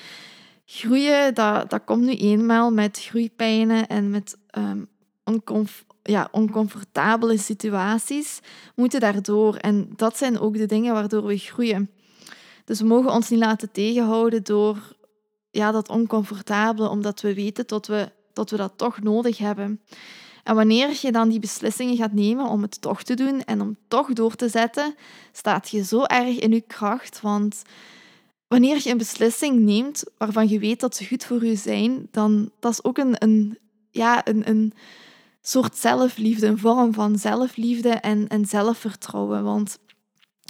Groeien, 0.65 1.33
dat, 1.33 1.69
dat 1.69 1.83
komt 1.85 2.03
nu 2.03 2.13
eenmaal 2.13 2.71
met 2.71 2.99
groeipijnen 2.99 3.87
en 3.87 4.09
met 4.09 4.37
um, 4.57 4.87
ja, 6.07 6.27
oncomfortabele 6.31 7.37
situaties, 7.37 8.39
moeten 8.75 8.99
daardoor. 8.99 9.55
En 9.55 9.89
dat 9.95 10.17
zijn 10.17 10.39
ook 10.39 10.57
de 10.57 10.65
dingen 10.65 10.93
waardoor 10.93 11.25
we 11.25 11.37
groeien. 11.37 11.89
Dus 12.65 12.79
we 12.79 12.85
mogen 12.85 13.11
ons 13.11 13.29
niet 13.29 13.39
laten 13.39 13.71
tegenhouden 13.71 14.43
door 14.43 14.95
ja, 15.51 15.71
dat 15.71 15.89
oncomfortabele, 15.89 16.89
omdat 16.89 17.21
we 17.21 17.33
weten 17.33 17.67
dat 17.67 17.87
we, 17.87 18.11
dat 18.33 18.49
we 18.49 18.57
dat 18.57 18.73
toch 18.75 19.01
nodig 19.01 19.37
hebben. 19.37 19.81
En 20.43 20.55
wanneer 20.55 20.97
je 21.01 21.11
dan 21.11 21.29
die 21.29 21.39
beslissingen 21.39 21.95
gaat 21.95 22.13
nemen 22.13 22.45
om 22.45 22.61
het 22.61 22.81
toch 22.81 23.03
te 23.03 23.13
doen 23.13 23.43
en 23.43 23.61
om 23.61 23.77
toch 23.87 24.13
door 24.13 24.35
te 24.35 24.49
zetten, 24.49 24.95
staat 25.31 25.69
je 25.69 25.83
zo 25.83 26.03
erg 26.03 26.39
in 26.39 26.51
je 26.51 26.61
kracht. 26.61 27.21
Want 27.21 27.61
wanneer 28.47 28.79
je 28.83 28.89
een 28.89 28.97
beslissing 28.97 29.59
neemt 29.59 30.03
waarvan 30.17 30.47
je 30.49 30.59
weet 30.59 30.79
dat 30.79 30.95
ze 30.95 31.05
goed 31.05 31.25
voor 31.25 31.45
je 31.45 31.55
zijn, 31.55 32.07
dan 32.11 32.51
dat 32.59 32.71
is 32.71 32.83
ook 32.83 32.97
een, 32.97 33.15
een, 33.23 33.57
ja, 33.91 34.27
een, 34.27 34.49
een 34.49 34.73
soort 35.49 35.77
zelfliefde, 35.77 36.47
een 36.47 36.57
vorm 36.57 36.93
van 36.93 37.19
zelfliefde 37.19 37.89
en, 37.89 38.27
en 38.27 38.45
zelfvertrouwen. 38.45 39.43
Want 39.43 39.77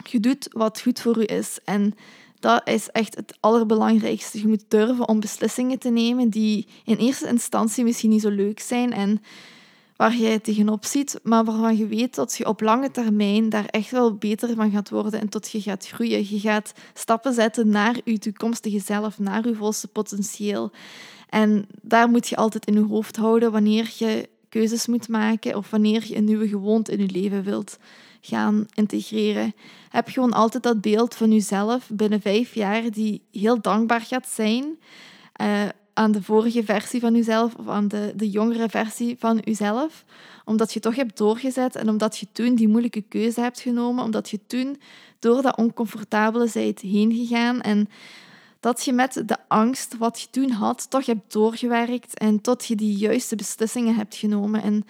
je 0.03 0.19
doet 0.19 0.47
wat 0.51 0.81
goed 0.81 0.99
voor 0.99 1.19
je 1.19 1.25
is. 1.25 1.59
En 1.65 1.93
dat 2.39 2.61
is 2.67 2.89
echt 2.89 3.15
het 3.15 3.37
allerbelangrijkste. 3.39 4.39
Je 4.39 4.47
moet 4.47 4.63
durven 4.67 5.07
om 5.07 5.19
beslissingen 5.19 5.79
te 5.79 5.89
nemen 5.89 6.29
die 6.29 6.67
in 6.85 6.95
eerste 6.95 7.27
instantie 7.27 7.83
misschien 7.83 8.09
niet 8.09 8.21
zo 8.21 8.29
leuk 8.29 8.59
zijn 8.59 8.93
en 8.93 9.21
waar 9.95 10.15
je 10.15 10.41
tegenop 10.41 10.85
ziet, 10.85 11.19
maar 11.23 11.43
waarvan 11.43 11.77
je 11.77 11.87
weet 11.87 12.15
dat 12.15 12.35
je 12.37 12.47
op 12.47 12.61
lange 12.61 12.91
termijn 12.91 13.49
daar 13.49 13.65
echt 13.65 13.91
wel 13.91 14.15
beter 14.15 14.55
van 14.55 14.71
gaat 14.71 14.89
worden 14.89 15.19
en 15.19 15.29
tot 15.29 15.51
je 15.51 15.61
gaat 15.61 15.87
groeien. 15.87 16.29
Je 16.29 16.39
gaat 16.39 16.73
stappen 16.93 17.33
zetten 17.33 17.69
naar 17.69 17.95
je 18.03 18.17
toekomstige 18.17 18.79
zelf, 18.79 19.19
naar 19.19 19.47
je 19.47 19.55
volste 19.55 19.87
potentieel. 19.87 20.71
En 21.29 21.67
daar 21.81 22.09
moet 22.09 22.27
je 22.27 22.35
altijd 22.35 22.65
in 22.65 22.73
je 22.73 22.85
hoofd 22.85 23.15
houden 23.15 23.51
wanneer 23.51 23.93
je 23.97 24.29
keuzes 24.57 24.87
moet 24.87 25.07
maken 25.07 25.55
of 25.55 25.69
wanneer 25.69 26.03
je 26.07 26.15
een 26.15 26.23
nieuwe 26.23 26.47
gewoonte 26.47 26.91
in 26.91 26.99
je 26.99 27.11
leven 27.11 27.43
wilt 27.43 27.77
gaan 28.21 28.65
integreren. 28.73 29.53
Heb 29.89 30.07
gewoon 30.09 30.33
altijd 30.33 30.63
dat 30.63 30.81
beeld 30.81 31.15
van 31.15 31.31
jezelf 31.31 31.89
binnen 31.89 32.21
vijf 32.21 32.53
jaar 32.53 32.91
die 32.91 33.21
heel 33.31 33.61
dankbaar 33.61 34.01
gaat 34.01 34.27
zijn 34.27 34.63
uh, 35.41 35.63
aan 35.93 36.11
de 36.11 36.23
vorige 36.23 36.63
versie 36.63 36.99
van 36.99 37.15
jezelf 37.15 37.55
of 37.55 37.67
aan 37.67 37.87
de, 37.87 38.13
de 38.15 38.29
jongere 38.29 38.69
versie 38.69 39.15
van 39.19 39.41
jezelf. 39.43 40.05
Omdat 40.45 40.73
je 40.73 40.79
toch 40.79 40.95
hebt 40.95 41.17
doorgezet 41.17 41.75
en 41.75 41.89
omdat 41.89 42.17
je 42.17 42.27
toen 42.31 42.55
die 42.55 42.67
moeilijke 42.67 43.01
keuze 43.01 43.41
hebt 43.41 43.59
genomen, 43.59 44.03
omdat 44.03 44.29
je 44.29 44.39
toen 44.47 44.77
door 45.19 45.41
dat 45.41 45.57
oncomfortabele 45.57 46.47
zijt 46.47 46.79
heen 46.79 47.13
gegaan 47.13 47.61
en 47.61 47.89
dat 48.59 48.85
je 48.85 48.93
met 48.93 49.21
de 49.25 49.37
angst 49.47 49.97
wat 49.97 50.21
je 50.21 50.29
toen 50.29 50.51
had, 50.51 50.89
toch 50.89 51.05
hebt 51.05 51.33
doorgewerkt 51.33 52.17
en 52.17 52.41
tot 52.41 52.65
je 52.65 52.75
die 52.75 52.97
juiste 52.97 53.35
beslissingen 53.35 53.95
hebt 53.95 54.15
genomen. 54.15 54.61
En 54.61 54.85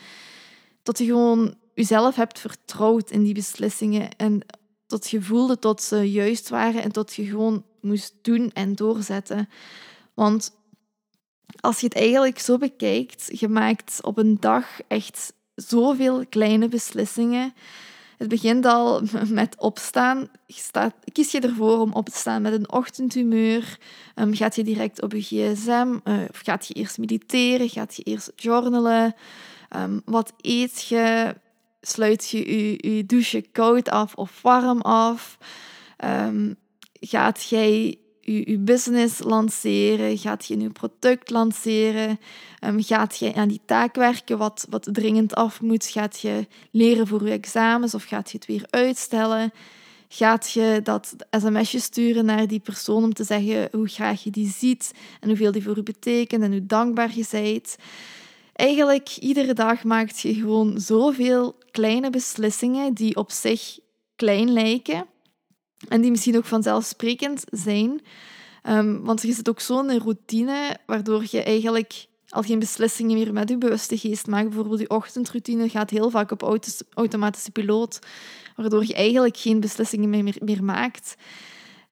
tot 0.83 0.97
je 0.97 1.05
gewoon 1.05 1.55
jezelf 1.73 2.15
hebt 2.15 2.39
vertrouwd 2.39 3.11
in 3.11 3.23
die 3.23 3.33
beslissingen. 3.33 4.15
En 4.17 4.41
tot 4.87 5.09
je 5.09 5.21
voelde 5.21 5.57
dat 5.59 5.83
ze 5.83 6.11
juist 6.11 6.49
waren 6.49 6.83
en 6.83 6.91
tot 6.91 7.13
je 7.13 7.25
gewoon 7.25 7.63
moest 7.81 8.13
doen 8.21 8.51
en 8.53 8.75
doorzetten. 8.75 9.49
Want 10.13 10.55
als 11.59 11.79
je 11.79 11.85
het 11.85 11.95
eigenlijk 11.95 12.39
zo 12.39 12.57
bekijkt, 12.57 13.39
je 13.39 13.47
maakt 13.47 13.99
op 14.01 14.17
een 14.17 14.37
dag 14.39 14.79
echt 14.87 15.33
zoveel 15.55 16.25
kleine 16.29 16.67
beslissingen 16.67 17.53
het 18.17 18.27
begint 18.27 18.65
al 18.65 19.01
met 19.29 19.55
opstaan. 19.57 20.29
kies 21.11 21.31
je 21.31 21.39
ervoor 21.39 21.79
om 21.79 21.93
op 21.93 22.09
te 22.09 22.17
staan 22.17 22.41
met 22.41 22.53
een 22.53 22.71
ochtendhumeur? 22.71 23.77
Um, 24.15 24.35
gaat 24.35 24.55
je 24.55 24.63
direct 24.63 25.01
op 25.01 25.11
je 25.11 25.21
gsm? 25.21 25.97
Uh, 26.03 26.21
of 26.29 26.39
gaat 26.43 26.67
je 26.67 26.73
eerst 26.73 26.97
mediteren? 26.97 27.69
Gaat 27.69 27.95
je 27.95 28.03
eerst 28.03 28.31
journalen? 28.35 29.15
Um, 29.75 30.01
wat 30.05 30.33
eet 30.41 30.87
je? 30.87 31.35
Sluit 31.81 32.29
je 32.29 32.77
je, 32.95 33.05
douche 33.05 33.41
koud 33.51 33.89
af 33.89 34.15
of 34.15 34.41
warm 34.41 34.81
af? 34.81 35.37
Um, 36.05 36.55
gaat 36.99 37.49
jij 37.49 37.97
je, 38.33 38.57
business 38.59 39.23
lanceren? 39.23 40.17
Gaat 40.17 40.45
je 40.45 40.53
een 40.53 40.59
nieuw 40.59 40.71
product 40.71 41.29
lanceren? 41.29 42.19
Um, 42.63 42.83
gaat 42.83 43.17
je 43.17 43.33
aan 43.33 43.47
die 43.47 43.61
taak 43.65 43.95
werken 43.95 44.37
wat, 44.37 44.65
wat 44.69 44.87
dringend 44.91 45.35
af 45.35 45.61
moet? 45.61 45.85
Gaat 45.85 46.19
je 46.19 46.47
leren 46.71 47.07
voor 47.07 47.25
je 47.25 47.31
examens 47.31 47.93
of 47.93 48.03
gaat 48.03 48.31
je 48.31 48.37
het 48.37 48.47
weer 48.47 48.65
uitstellen? 48.69 49.51
Gaat 50.09 50.51
je 50.51 50.79
dat 50.83 51.15
sms'je 51.31 51.79
sturen 51.79 52.25
naar 52.25 52.47
die 52.47 52.59
persoon 52.59 53.03
om 53.03 53.13
te 53.13 53.23
zeggen 53.23 53.67
hoe 53.71 53.87
graag 53.87 54.23
je 54.23 54.29
die 54.29 54.53
ziet 54.57 54.91
en 55.19 55.27
hoeveel 55.27 55.51
die 55.51 55.63
voor 55.63 55.75
je 55.75 55.83
betekent 55.83 56.43
en 56.43 56.51
hoe 56.51 56.65
dankbaar 56.65 57.11
je 57.15 57.25
bent? 57.31 57.75
Eigenlijk, 58.53 59.17
iedere 59.17 59.53
dag 59.53 59.83
maakt 59.83 60.19
je 60.19 60.33
gewoon 60.33 60.79
zoveel 60.79 61.55
kleine 61.71 62.09
beslissingen 62.09 62.93
die 62.93 63.15
op 63.15 63.31
zich 63.31 63.79
klein 64.15 64.51
lijken, 64.51 65.05
en 65.87 66.01
die 66.01 66.11
misschien 66.11 66.37
ook 66.37 66.45
vanzelfsprekend 66.45 67.43
zijn. 67.51 68.01
Um, 68.69 69.03
want 69.03 69.23
er 69.23 69.29
het 69.37 69.49
ook 69.49 69.59
zo'n 69.59 69.99
routine, 69.99 70.77
waardoor 70.85 71.23
je 71.29 71.43
eigenlijk 71.43 72.07
al 72.29 72.41
geen 72.41 72.59
beslissingen 72.59 73.17
meer 73.17 73.33
met 73.33 73.49
je 73.49 73.57
bewuste 73.57 73.97
geest 73.97 74.27
maakt. 74.27 74.47
Bijvoorbeeld 74.47 74.79
je 74.79 74.89
ochtendroutine 74.89 75.69
gaat 75.69 75.89
heel 75.89 76.09
vaak 76.09 76.31
op 76.31 76.59
automatische 76.93 77.51
piloot, 77.51 77.99
waardoor 78.55 78.85
je 78.85 78.93
eigenlijk 78.93 79.37
geen 79.37 79.59
beslissingen 79.59 80.09
meer, 80.09 80.35
meer 80.39 80.63
maakt. 80.63 81.15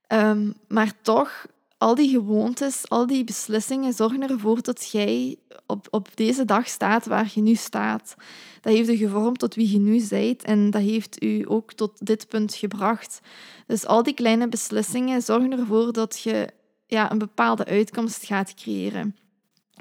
Um, 0.07 0.53
maar 0.67 0.91
toch, 1.01 1.45
al 1.77 1.95
die 1.95 2.09
gewoontes, 2.09 2.89
al 2.89 3.07
die 3.07 3.23
beslissingen 3.23 3.93
zorgen 3.93 4.29
ervoor 4.29 4.61
dat 4.61 4.89
jij 4.91 5.37
op, 5.65 5.87
op 5.89 6.09
deze 6.15 6.45
dag 6.45 6.67
staat 6.67 7.05
waar 7.05 7.31
je 7.33 7.41
nu 7.41 7.55
staat. 7.55 8.15
Dat 8.61 8.73
heeft 8.73 8.89
u 8.89 8.95
gevormd 8.95 9.39
tot 9.39 9.55
wie 9.55 9.71
je 9.71 9.79
nu 9.79 10.07
bent 10.09 10.43
en 10.43 10.69
dat 10.71 10.81
heeft 10.81 11.23
u 11.23 11.45
ook 11.47 11.73
tot 11.73 12.05
dit 12.05 12.27
punt 12.27 12.55
gebracht. 12.55 13.19
Dus 13.67 13.85
al 13.85 14.03
die 14.03 14.13
kleine 14.13 14.49
beslissingen 14.49 15.21
zorgen 15.21 15.51
ervoor 15.51 15.93
dat 15.93 16.19
je 16.19 16.49
ja, 16.87 17.11
een 17.11 17.17
bepaalde 17.17 17.65
uitkomst 17.65 18.25
gaat 18.25 18.53
creëren. 18.53 19.15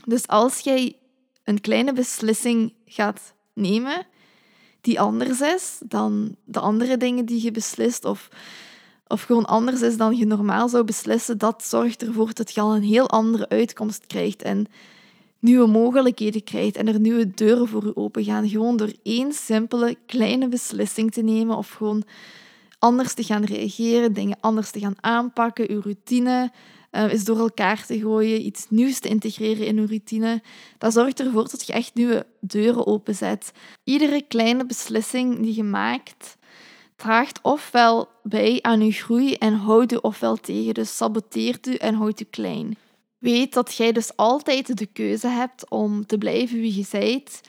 Dus 0.05 0.27
als 0.27 0.59
jij 0.59 0.97
een 1.45 1.61
kleine 1.61 1.93
beslissing 1.93 2.73
gaat 2.85 3.35
nemen 3.53 4.07
die 4.81 5.01
anders 5.01 5.41
is 5.41 5.79
dan 5.85 6.37
de 6.45 6.61
andere 6.61 6.97
dingen 6.97 7.25
die 7.25 7.43
je 7.43 7.51
beslist, 7.51 8.05
of, 8.05 8.29
of 9.07 9.23
gewoon 9.23 9.45
anders 9.45 9.81
is 9.81 9.97
dan 9.97 10.17
je 10.17 10.27
normaal 10.27 10.69
zou 10.69 10.85
beslissen, 10.85 11.39
dat 11.39 11.65
zorgt 11.65 12.03
ervoor 12.03 12.35
dat 12.35 12.55
je 12.55 12.61
al 12.61 12.75
een 12.75 12.83
heel 12.83 13.09
andere 13.11 13.49
uitkomst 13.49 14.07
krijgt 14.07 14.43
en 14.43 14.67
nieuwe 15.39 15.67
mogelijkheden 15.67 16.45
krijgt 16.45 16.77
en 16.77 16.89
er 16.89 17.01
nieuwe 17.01 17.35
deuren 17.35 17.69
voor 17.69 17.85
je 17.85 17.97
open 17.97 18.25
gaan. 18.25 18.49
Gewoon 18.49 18.77
door 18.77 18.93
één 19.03 19.33
simpele 19.33 19.97
kleine 20.07 20.49
beslissing 20.49 21.13
te 21.13 21.23
nemen 21.23 21.57
of 21.57 21.71
gewoon 21.71 22.05
anders 22.79 23.15
te 23.15 23.23
gaan 23.23 23.45
reageren, 23.45 24.13
dingen 24.13 24.37
anders 24.41 24.71
te 24.71 24.79
gaan 24.79 24.97
aanpakken, 25.01 25.75
je 25.75 25.81
routine 25.81 26.51
uh, 26.95 27.13
is 27.13 27.25
door 27.25 27.39
elkaar 27.39 27.87
te 27.87 27.99
gooien, 27.99 28.47
iets 28.47 28.67
nieuws 28.69 28.99
te 28.99 29.09
integreren 29.09 29.67
in 29.67 29.77
je 29.77 29.87
routine. 29.87 30.43
Dat 30.79 30.93
zorgt 30.93 31.21
ervoor 31.21 31.49
dat 31.51 31.67
je 31.67 31.73
echt 31.73 31.95
nieuwe 31.95 32.27
deuren 32.41 32.87
openzet. 32.87 33.53
Iedere 33.85 34.23
kleine 34.23 34.67
beslissing 34.67 35.41
die 35.41 35.57
je 35.57 35.63
maakt, 35.63 36.37
draagt 36.97 37.41
ofwel 37.43 38.09
bij 38.23 38.59
aan 38.63 38.85
je 38.85 38.93
groei 38.93 39.35
en 39.35 39.55
houdt 39.55 39.91
je 39.91 40.01
ofwel 40.01 40.37
tegen. 40.37 40.75
Dus 40.75 40.97
saboteert 40.97 41.67
u 41.67 41.75
en 41.75 41.95
houdt 41.95 42.21
u 42.21 42.25
klein. 42.25 42.77
Weet 43.19 43.53
dat 43.53 43.75
jij 43.75 43.93
dus 43.93 44.17
altijd 44.17 44.79
de 44.79 44.87
keuze 44.87 45.29
hebt 45.29 45.71
om 45.71 46.07
te 46.07 46.19
blijven 46.19 46.61
wie 46.61 46.77
je 46.77 46.87
bent 46.91 47.41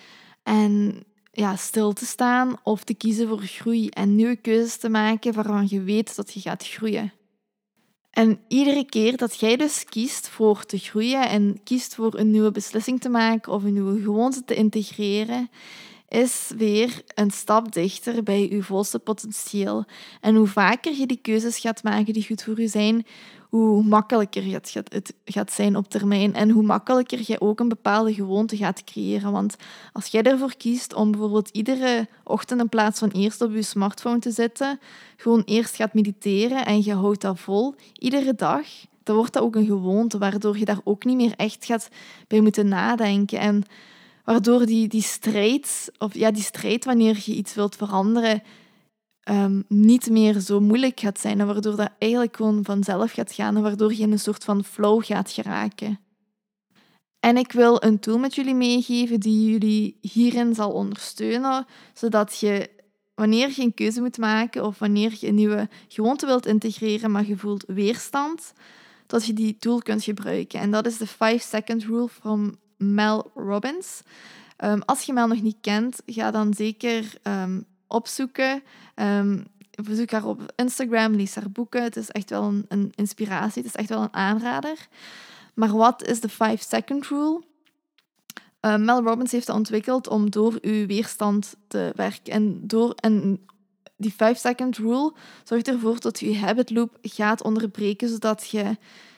en 0.44 1.04
ja, 1.32 1.56
stil 1.56 1.94
te 1.94 2.06
staan 2.06 2.56
of 2.64 2.84
te 2.84 2.94
kiezen 2.94 3.28
voor 3.28 3.42
groei 3.42 3.88
en 3.90 4.16
nieuwe 4.16 4.36
keuzes 4.36 4.78
te 4.78 4.90
maken 4.90 5.34
waarvan 5.34 5.66
je 5.70 5.82
weet 5.82 6.16
dat 6.16 6.34
je 6.34 6.40
gaat 6.40 6.68
groeien. 6.68 7.14
En 8.16 8.40
iedere 8.48 8.86
keer 8.86 9.18
dat 9.18 9.40
jij 9.40 9.56
dus 9.56 9.86
kiest 9.86 10.28
voor 10.28 10.66
te 10.66 10.78
groeien 10.78 11.30
en 11.30 11.60
kiest 11.64 11.96
voor 11.96 12.20
een 12.20 12.32
nieuwe 12.32 12.52
beslissing 12.52 13.02
te 13.02 13.10
maken 13.10 13.52
of 13.52 13.64
een 13.64 13.74
nieuwe 13.74 14.02
gewoonte 14.02 14.44
te 14.44 14.56
integreren, 14.56 15.50
is 16.10 16.52
weer 16.58 17.02
een 17.16 17.32
stap 17.32 17.74
dichter 17.74 18.24
bij 18.24 18.50
je 18.50 18.64
volste 18.64 19.00
potentieel. 19.00 19.86
En 20.22 20.36
hoe 20.36 20.48
vaker 20.48 20.94
je 20.94 21.06
die 21.06 21.20
keuzes 21.22 21.58
gaat 21.58 21.84
maken 21.84 22.14
die 22.14 22.26
goed 22.26 22.44
voor 22.44 22.62
je 22.62 22.68
zijn, 22.68 23.06
hoe 23.50 23.84
makkelijker 23.84 24.52
het 24.52 25.14
gaat, 25.26 25.52
zijn 25.52 25.76
op 25.76 25.90
termijn 25.90 26.34
en 26.34 26.50
hoe 26.50 26.64
makkelijker 26.64 27.20
je 27.26 27.42
ook 27.42 27.60
een 27.60 27.68
bepaalde 27.68 28.14
gewoonte 28.14 28.58
gaat 28.58 28.84
creëren. 28.84 29.32
Want 29.32 29.56
als 29.94 30.08
jij 30.08 30.24
ervoor 30.24 30.56
kiest 30.58 30.94
om 30.94 31.12
bijvoorbeeld 31.12 31.50
iedere 31.50 32.08
ochtend 32.24 32.62
in 32.62 32.70
plaats 32.70 33.00
van 33.00 33.10
eerst 33.10 33.42
op 33.42 33.54
je 33.54 33.62
smartphone 33.62 34.20
te 34.20 34.32
zitten, 34.32 34.80
gewoon 35.18 35.42
eerst 35.46 35.76
gaat 35.76 35.94
mediteren 35.94 36.66
en 36.66 36.84
je 36.84 36.94
houdt 36.94 37.22
dat 37.22 37.40
vol, 37.40 37.76
iedere 38.00 38.36
dag, 38.36 38.66
dan 39.04 39.16
wordt 39.16 39.34
dat 39.34 39.44
ook 39.44 39.56
een 39.56 39.66
gewoonte, 39.66 40.18
waardoor 40.18 40.58
je 40.58 40.66
daar 40.66 40.82
ook 40.84 41.06
niet 41.06 41.18
meer 41.18 41.34
echt 41.36 41.66
gaat 41.66 41.90
bij 42.28 42.42
moeten 42.42 42.68
nadenken. 42.68 43.40
En 43.40 43.64
waardoor 44.26 44.66
die, 44.66 44.88
die 44.88 45.02
strijd, 45.02 45.92
of 45.98 46.14
ja, 46.14 46.32
die 46.32 46.44
strijd 46.44 46.86
wanneer 46.86 47.22
je 47.26 47.34
iets 47.34 47.54
wilt 47.54 47.76
veranderen, 47.76 48.42
um, 49.30 49.64
niet 49.68 50.10
meer 50.10 50.40
zo 50.40 50.60
moeilijk 50.60 51.00
gaat 51.00 51.20
zijn. 51.20 51.40
En 51.40 51.46
waardoor 51.46 51.76
dat 51.76 51.92
eigenlijk 52.00 52.36
gewoon 52.36 52.64
vanzelf 52.64 53.12
gaat 53.12 53.32
gaan 53.32 53.56
en 53.56 53.62
waardoor 53.62 53.94
je 53.94 54.02
in 54.02 54.12
een 54.12 54.20
soort 54.20 54.44
van 54.44 54.64
flow 54.64 55.04
gaat 55.04 55.32
geraken. 55.32 56.00
En 57.20 57.38
ik 57.38 57.52
wil 57.52 57.84
een 57.84 58.00
tool 58.00 58.18
met 58.18 58.36
jullie 58.36 58.56
meegeven 58.56 59.20
die 59.20 59.52
jullie 59.52 59.98
hierin 60.02 60.56
zal 60.56 60.72
ondersteunen, 60.72 61.66
zodat 61.94 62.40
je 62.40 62.70
wanneer 63.16 63.54
je 63.56 63.62
een 63.62 63.74
keuze 63.74 64.02
moet 64.02 64.18
maken 64.18 64.66
of 64.66 64.80
wanneer 64.80 65.18
je 65.20 65.28
een 65.28 65.36
nieuwe 65.36 65.70
gewoonte 65.88 66.26
wilt 66.26 66.46
integreren, 66.46 67.12
maar 67.12 67.26
je 67.26 67.38
voelt 67.38 67.64
weerstand, 67.68 68.54
dat 69.08 69.26
je 69.26 69.34
die 69.34 69.58
tool 69.58 69.80
kunt 69.80 70.04
gebruiken. 70.04 70.60
En 70.60 70.72
dat 70.72 70.86
is 70.86 70.98
de 70.98 71.08
5-second 71.08 71.84
rule 71.84 72.08
van 72.08 72.58
Mel 72.78 73.32
Robbins. 73.36 74.02
Um, 74.64 74.82
als 74.82 75.02
je 75.02 75.14
Mel 75.14 75.28
nog 75.28 75.42
niet 75.42 75.58
kent, 75.62 76.02
ga 76.06 76.32
dan 76.32 76.54
zeker 76.54 77.14
um, 77.24 77.66
opzoeken. 77.88 78.64
Um, 78.96 79.46
bezoek 79.84 80.12
haar 80.12 80.26
op 80.26 80.54
Instagram, 80.56 81.16
lees 81.16 81.36
haar 81.36 81.52
boeken. 81.52 81.84
Het 81.84 81.96
is 81.96 82.10
echt 82.10 82.30
wel 82.30 82.44
een, 82.44 82.66
een 82.68 82.92
inspiratie, 82.96 83.62
het 83.62 83.72
is 83.74 83.80
echt 83.80 83.90
wel 83.90 84.02
een 84.02 84.14
aanrader. 84.14 84.88
Maar 85.54 85.72
wat 85.72 86.04
is 86.04 86.20
de 86.20 86.32
5-second 86.32 87.08
rule? 87.08 87.44
Mel 88.78 89.04
Robbins 89.04 89.32
heeft 89.32 89.48
dat 89.48 89.56
ontwikkeld 89.56 90.08
om 90.08 90.30
door 90.30 90.58
uw 90.62 90.86
weerstand 90.86 91.56
te 91.68 91.92
werken. 91.96 92.34
En, 92.34 92.68
door, 92.68 92.94
en 92.96 93.46
die 93.98 94.14
5-second 94.14 94.78
rule 94.78 95.14
zorgt 95.44 95.68
ervoor 95.68 96.00
dat 96.00 96.20
je 96.20 96.38
habit 96.38 96.70
loop 96.70 96.98
gaat 97.02 97.44
onderbreken, 97.44 98.10
zodat 98.10 98.50
je 98.50 98.78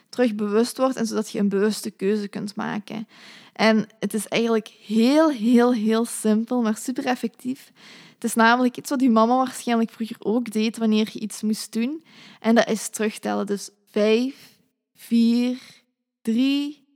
terug 0.09 0.35
bewust 0.35 0.77
wordt 0.77 0.95
en 0.95 1.05
zodat 1.05 1.31
je 1.31 1.39
een 1.39 1.49
bewuste 1.49 1.91
keuze 1.91 2.27
kunt 2.27 2.55
maken. 2.55 3.07
En 3.57 3.87
het 3.99 4.13
is 4.13 4.27
eigenlijk 4.27 4.67
heel, 4.85 5.29
heel, 5.29 5.73
heel 5.73 6.05
simpel, 6.05 6.61
maar 6.61 6.77
super 6.77 7.05
effectief. 7.05 7.71
Het 8.13 8.23
is 8.23 8.33
namelijk 8.35 8.77
iets 8.77 8.89
wat 8.89 9.01
je 9.01 9.09
mama 9.09 9.37
waarschijnlijk 9.37 9.91
vroeger 9.91 10.15
ook 10.19 10.51
deed 10.51 10.77
wanneer 10.77 11.09
je 11.11 11.19
iets 11.19 11.41
moest 11.41 11.73
doen. 11.73 12.03
En 12.39 12.55
dat 12.55 12.69
is 12.69 12.89
terugtellen. 12.89 13.45
Dus 13.45 13.69
5, 13.85 14.59
4, 14.95 15.57
3, 16.21 16.87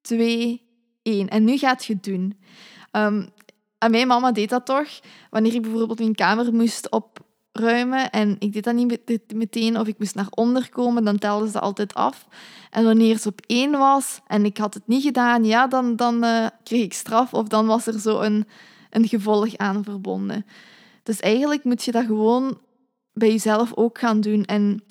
2, 0.00 0.62
1. 1.02 1.28
En 1.28 1.44
nu 1.44 1.58
gaat 1.58 1.84
je 1.84 1.92
het 1.92 2.04
doen. 2.04 2.38
Um, 2.92 3.28
en 3.78 3.90
mijn 3.90 4.06
mama 4.06 4.32
deed 4.32 4.48
dat 4.48 4.66
toch. 4.66 4.88
Wanneer 5.30 5.54
ik 5.54 5.62
bijvoorbeeld 5.62 5.98
mijn 5.98 6.14
kamer 6.14 6.54
moest 6.54 6.90
opruimen 7.58 8.10
en 8.10 8.36
ik 8.38 8.52
deed 8.52 8.64
dat 8.64 8.74
niet 8.74 9.20
meteen 9.34 9.78
of 9.78 9.86
ik 9.86 9.98
moest 9.98 10.14
naar 10.14 10.28
onder 10.30 10.68
komen, 10.70 11.04
dan 11.04 11.18
telden 11.18 11.48
ze 11.48 11.60
altijd 11.60 11.94
af. 11.94 12.26
En 12.70 12.84
wanneer 12.84 13.18
ze 13.18 13.28
op 13.28 13.40
één 13.46 13.70
was 13.70 14.20
en 14.26 14.44
ik 14.44 14.58
had 14.58 14.74
het 14.74 14.86
niet 14.86 15.02
gedaan, 15.02 15.44
ja, 15.44 15.66
dan, 15.66 15.96
dan 15.96 16.24
uh, 16.24 16.46
kreeg 16.62 16.84
ik 16.84 16.92
straf 16.92 17.34
of 17.34 17.48
dan 17.48 17.66
was 17.66 17.86
er 17.86 18.00
zo 18.00 18.20
een 18.20 18.46
een 18.90 19.08
gevolg 19.08 19.56
aan 19.56 19.84
verbonden. 19.84 20.46
Dus 21.02 21.20
eigenlijk 21.20 21.64
moet 21.64 21.84
je 21.84 21.92
dat 21.92 22.04
gewoon 22.04 22.58
bij 23.12 23.28
jezelf 23.28 23.72
ook 23.74 23.98
gaan 23.98 24.20
doen. 24.20 24.44
En 24.44 24.82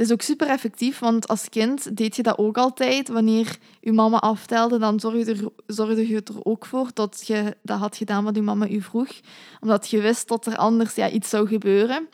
het 0.00 0.08
is 0.08 0.14
ook 0.14 0.22
super 0.22 0.48
effectief, 0.48 0.98
want 0.98 1.28
als 1.28 1.48
kind 1.48 1.96
deed 1.96 2.16
je 2.16 2.22
dat 2.22 2.38
ook 2.38 2.58
altijd. 2.58 3.08
Wanneer 3.08 3.58
je 3.80 3.92
mama 3.92 4.18
aftelde, 4.18 4.78
dan 4.78 5.00
zorgde, 5.00 5.52
zorgde 5.66 6.08
je 6.08 6.22
er 6.22 6.44
ook 6.44 6.66
voor 6.66 6.90
dat 6.94 7.26
je 7.26 7.56
dat 7.62 7.78
had 7.78 7.96
gedaan 7.96 8.24
wat 8.24 8.34
je 8.34 8.42
mama 8.42 8.68
u 8.68 8.82
vroeg. 8.82 9.20
Omdat 9.60 9.90
je 9.90 10.00
wist 10.00 10.28
dat 10.28 10.46
er 10.46 10.56
anders 10.56 10.94
ja, 10.94 11.10
iets 11.10 11.28
zou 11.28 11.48
gebeuren. 11.48 12.08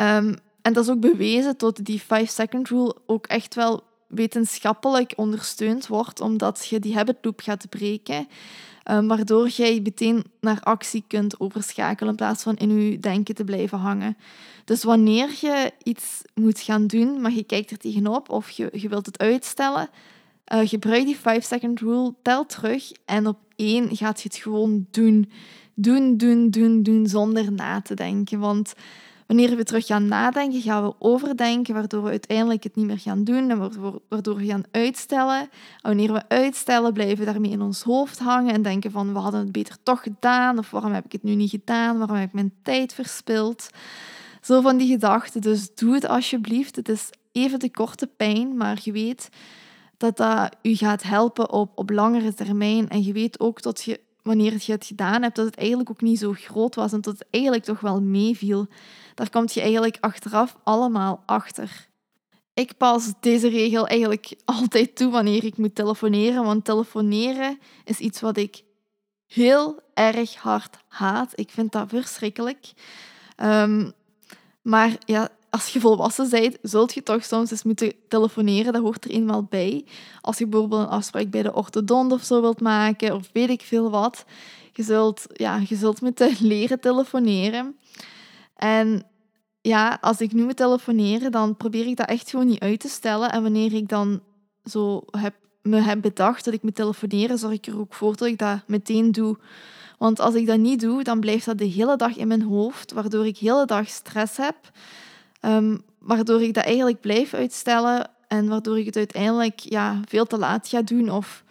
Um, 0.00 0.34
en 0.62 0.72
dat 0.72 0.84
is 0.84 0.90
ook 0.90 1.00
bewezen 1.00 1.56
tot 1.56 1.84
die 1.84 2.02
5-second 2.02 2.68
rule 2.68 2.96
ook 3.06 3.26
echt 3.26 3.54
wel 3.54 3.82
wetenschappelijk 4.08 5.12
ondersteund 5.16 5.86
wordt, 5.86 6.20
omdat 6.20 6.66
je 6.66 6.78
die 6.78 6.94
habit 6.94 7.16
loop 7.22 7.40
gaat 7.40 7.68
breken. 7.68 8.28
Um, 8.90 9.08
waardoor 9.08 9.48
jij 9.48 9.80
meteen 9.82 10.24
naar 10.40 10.60
actie 10.60 11.04
kunt 11.06 11.40
overschakelen 11.40 12.10
in 12.10 12.16
plaats 12.16 12.42
van 12.42 12.56
in 12.56 12.80
je 12.80 12.98
denken 12.98 13.34
te 13.34 13.44
blijven 13.44 13.78
hangen. 13.78 14.16
Dus 14.64 14.84
wanneer 14.84 15.28
je 15.40 15.72
iets 15.82 16.22
moet 16.34 16.60
gaan 16.60 16.86
doen, 16.86 17.20
maar 17.20 17.32
je 17.32 17.42
kijkt 17.42 17.70
er 17.70 17.78
tegenop 17.78 18.30
of 18.30 18.50
je, 18.50 18.68
je 18.72 18.88
wilt 18.88 19.06
het 19.06 19.18
uitstellen, 19.18 19.88
uh, 20.52 20.68
gebruik 20.68 21.04
die 21.04 21.16
5-second 21.16 21.80
rule, 21.80 22.14
tel 22.22 22.46
terug 22.46 22.92
en 23.04 23.26
op 23.26 23.38
één 23.56 23.96
gaat 23.96 24.22
je 24.22 24.28
het 24.28 24.38
gewoon 24.38 24.86
doen. 24.90 25.30
Doen, 25.74 26.16
doen, 26.16 26.50
doen, 26.50 26.82
doen 26.82 27.06
zonder 27.06 27.52
na 27.52 27.80
te 27.80 27.94
denken. 27.94 28.38
Want 28.38 28.74
Wanneer 29.30 29.56
we 29.56 29.64
terug 29.64 29.86
gaan 29.86 30.06
nadenken, 30.06 30.60
gaan 30.60 30.82
we 30.82 30.94
overdenken, 30.98 31.74
waardoor 31.74 32.02
we 32.02 32.08
uiteindelijk 32.08 32.62
het 32.62 32.76
niet 32.76 32.86
meer 32.86 32.98
gaan 32.98 33.24
doen 33.24 33.50
en 33.50 33.58
waardoor 34.08 34.36
we 34.36 34.46
gaan 34.46 34.64
uitstellen. 34.70 35.40
En 35.40 35.48
wanneer 35.82 36.12
we 36.12 36.28
uitstellen, 36.28 36.92
blijven 36.92 37.18
we 37.18 37.24
daarmee 37.24 37.50
in 37.50 37.60
ons 37.60 37.82
hoofd 37.82 38.18
hangen 38.18 38.54
en 38.54 38.62
denken 38.62 38.90
van 38.90 39.12
we 39.12 39.18
hadden 39.18 39.40
het 39.40 39.52
beter 39.52 39.76
toch 39.82 40.02
gedaan 40.02 40.58
of 40.58 40.70
waarom 40.70 40.92
heb 40.92 41.04
ik 41.04 41.12
het 41.12 41.22
nu 41.22 41.34
niet 41.34 41.50
gedaan, 41.50 41.98
waarom 41.98 42.16
heb 42.16 42.28
ik 42.28 42.34
mijn 42.34 42.52
tijd 42.62 42.94
verspild. 42.94 43.70
Zo 44.40 44.60
van 44.60 44.76
die 44.76 44.88
gedachten. 44.88 45.40
Dus 45.40 45.74
doe 45.74 45.94
het 45.94 46.06
alsjeblieft. 46.06 46.76
Het 46.76 46.88
is 46.88 47.10
even 47.32 47.58
de 47.58 47.70
korte 47.70 48.06
pijn, 48.06 48.56
maar 48.56 48.78
je 48.82 48.92
weet 48.92 49.28
dat 49.96 50.16
dat 50.16 50.56
u 50.62 50.74
gaat 50.74 51.02
helpen 51.02 51.50
op, 51.50 51.70
op 51.74 51.90
langere 51.90 52.34
termijn. 52.34 52.88
En 52.88 53.02
je 53.02 53.12
weet 53.12 53.40
ook 53.40 53.62
dat 53.62 53.82
je, 53.82 54.00
wanneer 54.22 54.54
je 54.58 54.72
het 54.72 54.86
gedaan 54.86 55.22
hebt, 55.22 55.36
dat 55.36 55.46
het 55.46 55.56
eigenlijk 55.56 55.90
ook 55.90 56.00
niet 56.00 56.18
zo 56.18 56.32
groot 56.32 56.74
was 56.74 56.92
en 56.92 57.00
dat 57.00 57.18
het 57.18 57.28
eigenlijk 57.30 57.64
toch 57.64 57.80
wel 57.80 58.00
meeviel. 58.00 58.66
Daar 59.14 59.30
komt 59.30 59.54
je 59.54 59.60
eigenlijk 59.60 59.96
achteraf 60.00 60.56
allemaal 60.62 61.22
achter. 61.26 61.88
Ik 62.54 62.76
pas 62.76 63.12
deze 63.20 63.48
regel 63.48 63.86
eigenlijk 63.86 64.34
altijd 64.44 64.96
toe 64.96 65.10
wanneer 65.10 65.44
ik 65.44 65.56
moet 65.56 65.74
telefoneren, 65.74 66.44
want 66.44 66.64
telefoneren 66.64 67.58
is 67.84 67.98
iets 67.98 68.20
wat 68.20 68.36
ik 68.36 68.62
heel 69.26 69.80
erg 69.94 70.34
hard 70.34 70.76
haat. 70.88 71.32
Ik 71.34 71.50
vind 71.50 71.72
dat 71.72 71.88
verschrikkelijk. 71.88 72.72
Um, 73.36 73.92
maar 74.62 74.96
ja, 75.04 75.28
als 75.50 75.68
je 75.68 75.80
volwassen 75.80 76.30
bent, 76.30 76.58
zult 76.62 76.94
je 76.94 77.02
toch 77.02 77.24
soms 77.24 77.50
eens 77.50 77.62
moeten 77.62 77.92
telefoneren. 78.08 78.72
Dat 78.72 78.82
hoort 78.82 79.04
er 79.04 79.10
eenmaal 79.10 79.42
bij. 79.42 79.84
Als 80.20 80.38
je 80.38 80.46
bijvoorbeeld 80.46 80.82
een 80.82 80.88
afspraak 80.88 81.30
bij 81.30 81.42
de 81.42 81.54
orthodont 81.54 82.12
of 82.12 82.24
zo 82.24 82.40
wilt 82.40 82.60
maken, 82.60 83.14
of 83.14 83.30
weet 83.32 83.50
ik 83.50 83.60
veel 83.60 83.90
wat. 83.90 84.24
Je 84.72 84.82
zult, 84.82 85.26
ja, 85.32 85.60
je 85.68 85.76
zult 85.76 86.00
moeten 86.00 86.36
leren 86.52 86.80
telefoneren. 86.80 87.76
En 88.56 89.06
ja, 89.60 89.98
als 90.00 90.20
ik 90.20 90.32
nu 90.32 90.44
moet 90.44 90.56
telefoneren, 90.56 91.32
dan 91.32 91.56
probeer 91.56 91.86
ik 91.86 91.96
dat 91.96 92.08
echt 92.08 92.30
gewoon 92.30 92.46
niet 92.46 92.60
uit 92.60 92.80
te 92.80 92.88
stellen. 92.88 93.32
En 93.32 93.42
wanneer 93.42 93.72
ik 93.72 93.88
dan 93.88 94.20
zo 94.64 95.02
heb, 95.10 95.34
me 95.62 95.80
heb 95.80 96.00
bedacht 96.00 96.44
dat 96.44 96.54
ik 96.54 96.62
moet 96.62 96.74
telefoneren, 96.74 97.38
zorg 97.38 97.52
ik 97.52 97.66
er 97.66 97.78
ook 97.78 97.94
voor 97.94 98.16
dat 98.16 98.28
ik 98.28 98.38
dat 98.38 98.60
meteen 98.66 99.12
doe. 99.12 99.36
Want 99.98 100.20
als 100.20 100.34
ik 100.34 100.46
dat 100.46 100.58
niet 100.58 100.80
doe, 100.80 101.02
dan 101.02 101.20
blijft 101.20 101.44
dat 101.44 101.58
de 101.58 101.64
hele 101.64 101.96
dag 101.96 102.16
in 102.16 102.28
mijn 102.28 102.42
hoofd, 102.42 102.92
waardoor 102.92 103.26
ik 103.26 103.38
de 103.38 103.46
hele 103.46 103.66
dag 103.66 103.88
stress 103.88 104.36
heb. 104.36 104.56
Ehm, 105.40 105.76
waardoor 105.98 106.42
ik 106.42 106.54
dat 106.54 106.64
eigenlijk 106.64 107.00
blijf 107.00 107.34
uitstellen 107.34 108.10
en 108.28 108.48
waardoor 108.48 108.78
ik 108.78 108.86
het 108.86 108.96
uiteindelijk 108.96 109.58
ja, 109.58 110.00
veel 110.08 110.26
te 110.26 110.38
laat 110.38 110.68
ga 110.68 110.82
doen 110.82 111.10
of 111.10 111.44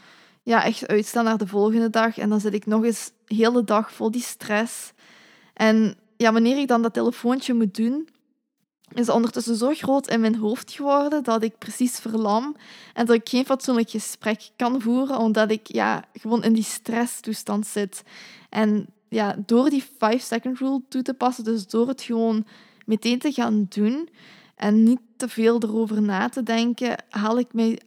ja, 0.44 0.64
echt 0.64 0.88
uitstel 0.88 1.24
naar 1.24 1.38
de 1.38 1.48
volgende 1.48 1.90
dag. 1.90 2.18
En 2.18 2.30
dan 2.30 2.40
zit 2.40 2.54
ik 2.54 2.66
nog 2.66 2.84
eens 2.84 3.12
de 3.26 3.36
hele 3.36 3.64
dag 3.64 3.94
vol 3.94 4.12
die 4.12 4.22
stress. 4.22 4.92
En 5.54 5.96
ja, 6.18 6.34
wanneer 6.34 6.58
ik 6.58 6.68
dan 6.68 6.82
dat 6.82 6.94
telefoontje 6.94 7.54
moet 7.54 7.76
doen, 7.76 8.08
is 8.94 9.10
ondertussen 9.10 9.56
zo 9.56 9.74
groot 9.74 10.08
in 10.08 10.20
mijn 10.20 10.36
hoofd 10.36 10.72
geworden 10.72 11.24
dat 11.24 11.44
ik 11.44 11.58
precies 11.58 12.00
verlam 12.00 12.56
en 12.94 13.06
dat 13.06 13.16
ik 13.16 13.30
geen 13.30 13.46
fatsoenlijk 13.46 13.90
gesprek 13.90 14.50
kan 14.56 14.82
voeren, 14.82 15.18
omdat 15.18 15.52
ik 15.52 15.68
ja, 15.68 16.04
gewoon 16.14 16.44
in 16.44 16.54
die 16.54 16.64
stresstoestand 16.64 17.68
zit. 17.68 18.04
En 18.50 18.88
ja, 19.10 19.36
door 19.46 19.70
die 19.70 19.84
5-second 19.84 20.60
rule 20.60 20.82
toe 20.90 21.02
te 21.02 21.14
passen, 21.14 21.44
dus 21.44 21.68
door 21.68 21.88
het 21.88 22.02
gewoon 22.02 22.46
meteen 22.90 23.20
te 23.20 23.32
gaan 23.32 23.66
doen 23.70 24.10
en 24.56 24.84
niet 24.84 25.00
te 25.18 25.30
veel 25.30 25.64
erover 25.64 26.02
na 26.02 26.30
te 26.30 26.44
denken, 26.44 27.04
haal 27.10 27.40
ik, 27.40 27.54
mij, 27.54 27.80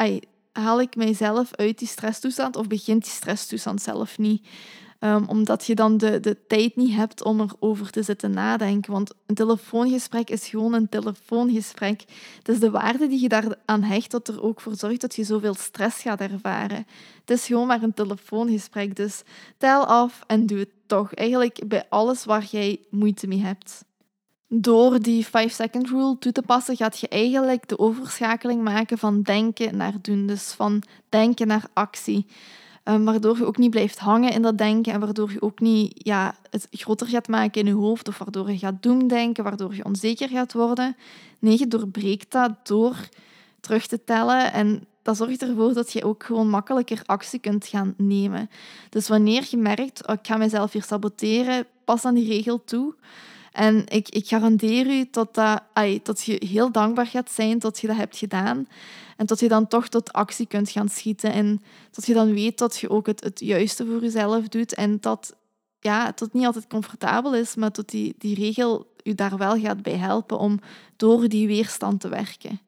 haal 0.52 0.80
ik 0.80 0.96
mijzelf 0.96 1.54
uit 1.54 1.78
die 1.78 1.88
stresstoestand 1.88 2.56
of 2.56 2.66
begint 2.66 3.02
die 3.04 3.12
stresstoestand 3.12 3.82
zelf 3.82 4.18
niet. 4.18 4.46
Um, 5.04 5.24
omdat 5.28 5.66
je 5.66 5.74
dan 5.74 5.96
de, 5.96 6.20
de 6.20 6.46
tijd 6.46 6.76
niet 6.76 6.94
hebt 6.94 7.22
om 7.22 7.40
erover 7.40 7.90
te 7.90 8.02
zitten 8.02 8.30
nadenken. 8.30 8.92
Want 8.92 9.14
een 9.26 9.34
telefoongesprek 9.34 10.30
is 10.30 10.48
gewoon 10.48 10.72
een 10.72 10.88
telefoongesprek. 10.88 12.04
Het 12.38 12.48
is 12.48 12.60
de 12.60 12.70
waarde 12.70 13.08
die 13.08 13.20
je 13.20 13.28
daaraan 13.28 13.82
hecht 13.82 14.10
dat 14.10 14.28
er 14.28 14.42
ook 14.42 14.60
voor 14.60 14.74
zorgt 14.76 15.00
dat 15.00 15.14
je 15.14 15.24
zoveel 15.24 15.54
stress 15.54 16.00
gaat 16.02 16.20
ervaren. 16.20 16.86
Het 17.20 17.30
is 17.30 17.46
gewoon 17.46 17.66
maar 17.66 17.82
een 17.82 17.94
telefoongesprek. 17.94 18.96
Dus 18.96 19.22
tel 19.58 19.86
af 19.86 20.22
en 20.26 20.46
doe 20.46 20.58
het 20.58 20.72
toch. 20.86 21.14
Eigenlijk 21.14 21.68
bij 21.68 21.84
alles 21.88 22.24
waar 22.24 22.44
jij 22.50 22.80
moeite 22.90 23.26
mee 23.26 23.40
hebt. 23.40 23.84
Door 24.54 24.98
die 24.98 25.26
5-second 25.26 25.88
rule 25.88 26.18
toe 26.18 26.32
te 26.32 26.42
passen, 26.42 26.76
gaat 26.76 26.98
je 26.98 27.08
eigenlijk 27.08 27.68
de 27.68 27.78
overschakeling 27.78 28.62
maken 28.62 28.98
van 28.98 29.22
denken 29.22 29.76
naar 29.76 29.94
doen. 30.02 30.26
Dus 30.26 30.52
van 30.52 30.82
denken 31.08 31.46
naar 31.46 31.64
actie. 31.72 32.26
Um, 32.84 33.04
waardoor 33.04 33.36
je 33.36 33.44
ook 33.44 33.56
niet 33.56 33.70
blijft 33.70 33.98
hangen 33.98 34.32
in 34.32 34.42
dat 34.42 34.58
denken 34.58 34.92
en 34.92 35.00
waardoor 35.00 35.32
je 35.32 35.42
ook 35.42 35.60
niet 35.60 35.92
ja, 35.94 36.34
het 36.50 36.66
groter 36.70 37.06
gaat 37.06 37.28
maken 37.28 37.60
in 37.60 37.66
je 37.66 37.72
hoofd 37.72 38.08
of 38.08 38.18
waardoor 38.18 38.50
je 38.50 38.58
gaat 38.58 38.82
doemdenken, 38.82 39.44
waardoor 39.44 39.74
je 39.74 39.84
onzeker 39.84 40.28
gaat 40.28 40.52
worden. 40.52 40.96
Nee, 41.38 41.58
je 41.58 41.68
doorbreekt 41.68 42.32
dat 42.32 42.52
door 42.62 42.96
terug 43.60 43.86
te 43.86 44.04
tellen 44.04 44.52
en 44.52 44.86
dat 45.02 45.16
zorgt 45.16 45.42
ervoor 45.42 45.72
dat 45.72 45.92
je 45.92 46.04
ook 46.04 46.24
gewoon 46.24 46.48
makkelijker 46.48 47.02
actie 47.06 47.38
kunt 47.38 47.66
gaan 47.66 47.94
nemen. 47.96 48.50
Dus 48.88 49.08
wanneer 49.08 49.46
je 49.50 49.56
merkt, 49.56 50.06
oh, 50.06 50.14
ik 50.14 50.26
ga 50.26 50.36
mezelf 50.36 50.72
hier 50.72 50.82
saboteren, 50.82 51.66
pas 51.84 52.04
aan 52.04 52.14
die 52.14 52.28
regel 52.28 52.64
toe. 52.64 52.94
En 53.52 53.86
ik, 53.88 54.08
ik 54.08 54.28
garandeer 54.28 54.86
u 54.86 55.10
tot 55.10 55.34
dat, 55.34 55.62
dat 56.02 56.24
je 56.24 56.46
heel 56.46 56.72
dankbaar 56.72 57.06
gaat 57.06 57.30
zijn 57.30 57.58
dat 57.58 57.80
je 57.80 57.86
dat 57.86 57.96
hebt 57.96 58.16
gedaan. 58.16 58.68
En 59.16 59.26
dat 59.26 59.40
je 59.40 59.48
dan 59.48 59.68
toch 59.68 59.88
tot 59.88 60.12
actie 60.12 60.46
kunt 60.46 60.70
gaan 60.70 60.88
schieten. 60.88 61.32
En 61.32 61.62
dat 61.90 62.06
je 62.06 62.14
dan 62.14 62.34
weet 62.34 62.58
dat 62.58 62.78
je 62.78 62.90
ook 62.90 63.06
het, 63.06 63.24
het 63.24 63.40
juiste 63.40 63.86
voor 63.86 64.00
jezelf 64.00 64.48
doet. 64.48 64.74
En 64.74 64.98
dat 65.00 65.36
ja, 65.80 66.04
dat 66.04 66.20
het 66.20 66.32
niet 66.32 66.46
altijd 66.46 66.66
comfortabel 66.66 67.34
is, 67.34 67.54
maar 67.54 67.72
dat 67.72 67.88
die, 67.88 68.14
die 68.18 68.34
regel 68.34 68.92
je 69.02 69.14
daar 69.14 69.36
wel 69.36 69.60
gaat 69.60 69.82
bij 69.82 69.96
helpen 69.96 70.38
om 70.38 70.60
door 70.96 71.28
die 71.28 71.46
weerstand 71.46 72.00
te 72.00 72.08
werken. 72.08 72.60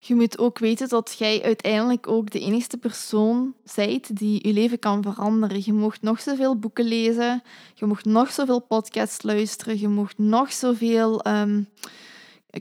Je 0.00 0.14
moet 0.14 0.38
ook 0.38 0.58
weten 0.58 0.88
dat 0.88 1.14
jij 1.18 1.42
uiteindelijk 1.42 2.06
ook 2.08 2.30
de 2.30 2.40
enige 2.40 2.76
persoon 2.76 3.54
bent 3.74 4.16
die 4.16 4.46
je 4.46 4.52
leven 4.52 4.78
kan 4.78 5.02
veranderen. 5.02 5.62
Je 5.64 5.72
mocht 5.72 6.02
nog 6.02 6.20
zoveel 6.20 6.58
boeken 6.58 6.84
lezen, 6.84 7.42
je 7.74 7.86
mocht 7.86 8.04
nog 8.04 8.32
zoveel 8.32 8.60
podcasts 8.60 9.22
luisteren, 9.22 9.80
je 9.80 9.88
mocht 9.88 10.18
nog 10.18 10.52
zoveel 10.52 11.26
um, 11.26 11.68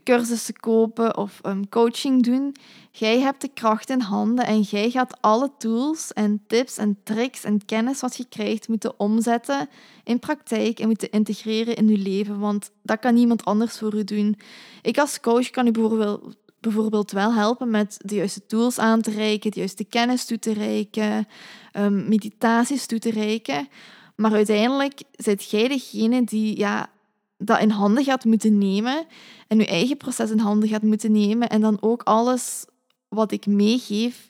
cursussen 0.03 0.59
kopen 0.59 1.17
of 1.17 1.39
um, 1.45 1.69
coaching 1.69 2.23
doen. 2.23 2.55
Jij 2.91 3.19
hebt 3.19 3.41
de 3.41 3.49
kracht 3.53 3.89
in 3.89 3.99
handen 3.99 4.45
en 4.45 4.61
jij 4.61 4.89
gaat 4.89 5.17
alle 5.21 5.51
tools 5.57 6.13
en 6.13 6.43
tips 6.47 6.77
en 6.77 6.97
tricks 7.03 7.43
en 7.43 7.65
kennis 7.65 7.99
wat 7.99 8.17
je 8.17 8.25
krijgt 8.29 8.67
moeten 8.67 8.99
omzetten 8.99 9.69
in 10.03 10.19
praktijk 10.19 10.79
en 10.79 10.87
moeten 10.87 11.11
integreren 11.11 11.75
in 11.75 11.87
je 11.87 11.97
leven, 11.97 12.39
want 12.39 12.71
dat 12.83 12.99
kan 12.99 13.13
niemand 13.13 13.45
anders 13.45 13.77
voor 13.77 13.95
u 13.95 14.03
doen. 14.03 14.39
Ik 14.81 14.97
als 14.97 15.19
coach 15.19 15.49
kan 15.49 15.67
u 15.67 15.71
bijvoorbeeld 15.71 16.35
bijvoorbeeld 16.59 17.11
wel 17.11 17.33
helpen 17.33 17.69
met 17.69 17.97
de 18.01 18.15
juiste 18.15 18.45
tools 18.45 18.79
aan 18.79 19.01
te 19.01 19.11
reiken, 19.11 19.51
de 19.51 19.59
juiste 19.59 19.83
kennis 19.83 20.25
toe 20.25 20.39
te 20.39 20.53
reiken, 20.53 21.27
um, 21.73 22.09
meditaties 22.09 22.85
toe 22.85 22.99
te 22.99 23.11
reiken. 23.11 23.67
Maar 24.15 24.33
uiteindelijk 24.33 25.01
zit 25.11 25.49
jij 25.49 25.67
degene 25.67 26.23
die 26.23 26.57
ja, 26.57 26.89
dat 27.37 27.59
in 27.59 27.69
handen 27.69 28.03
gaat 28.03 28.25
moeten 28.25 28.57
nemen 28.57 29.05
en 29.47 29.57
je 29.57 29.65
eigen 29.65 29.97
proces 29.97 30.31
in 30.31 30.39
handen 30.39 30.69
gaat 30.69 30.81
moeten 30.83 31.11
nemen 31.11 31.49
en 31.49 31.61
dan 31.61 31.77
ook 31.81 32.03
alles 32.03 32.65
wat 33.07 33.31
ik 33.31 33.45
meegeef 33.45 34.29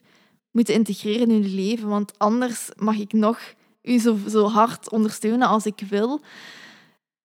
moeten 0.51 0.73
integreren 0.73 1.31
in 1.31 1.43
je 1.43 1.49
leven. 1.49 1.87
Want 1.87 2.19
anders 2.19 2.69
mag 2.75 2.97
ik 2.97 3.13
nog 3.13 3.39
u 3.81 3.99
zo, 3.99 4.17
zo 4.29 4.47
hard 4.47 4.91
ondersteunen 4.91 5.47
als 5.47 5.65
ik 5.65 5.83
wil 5.89 6.21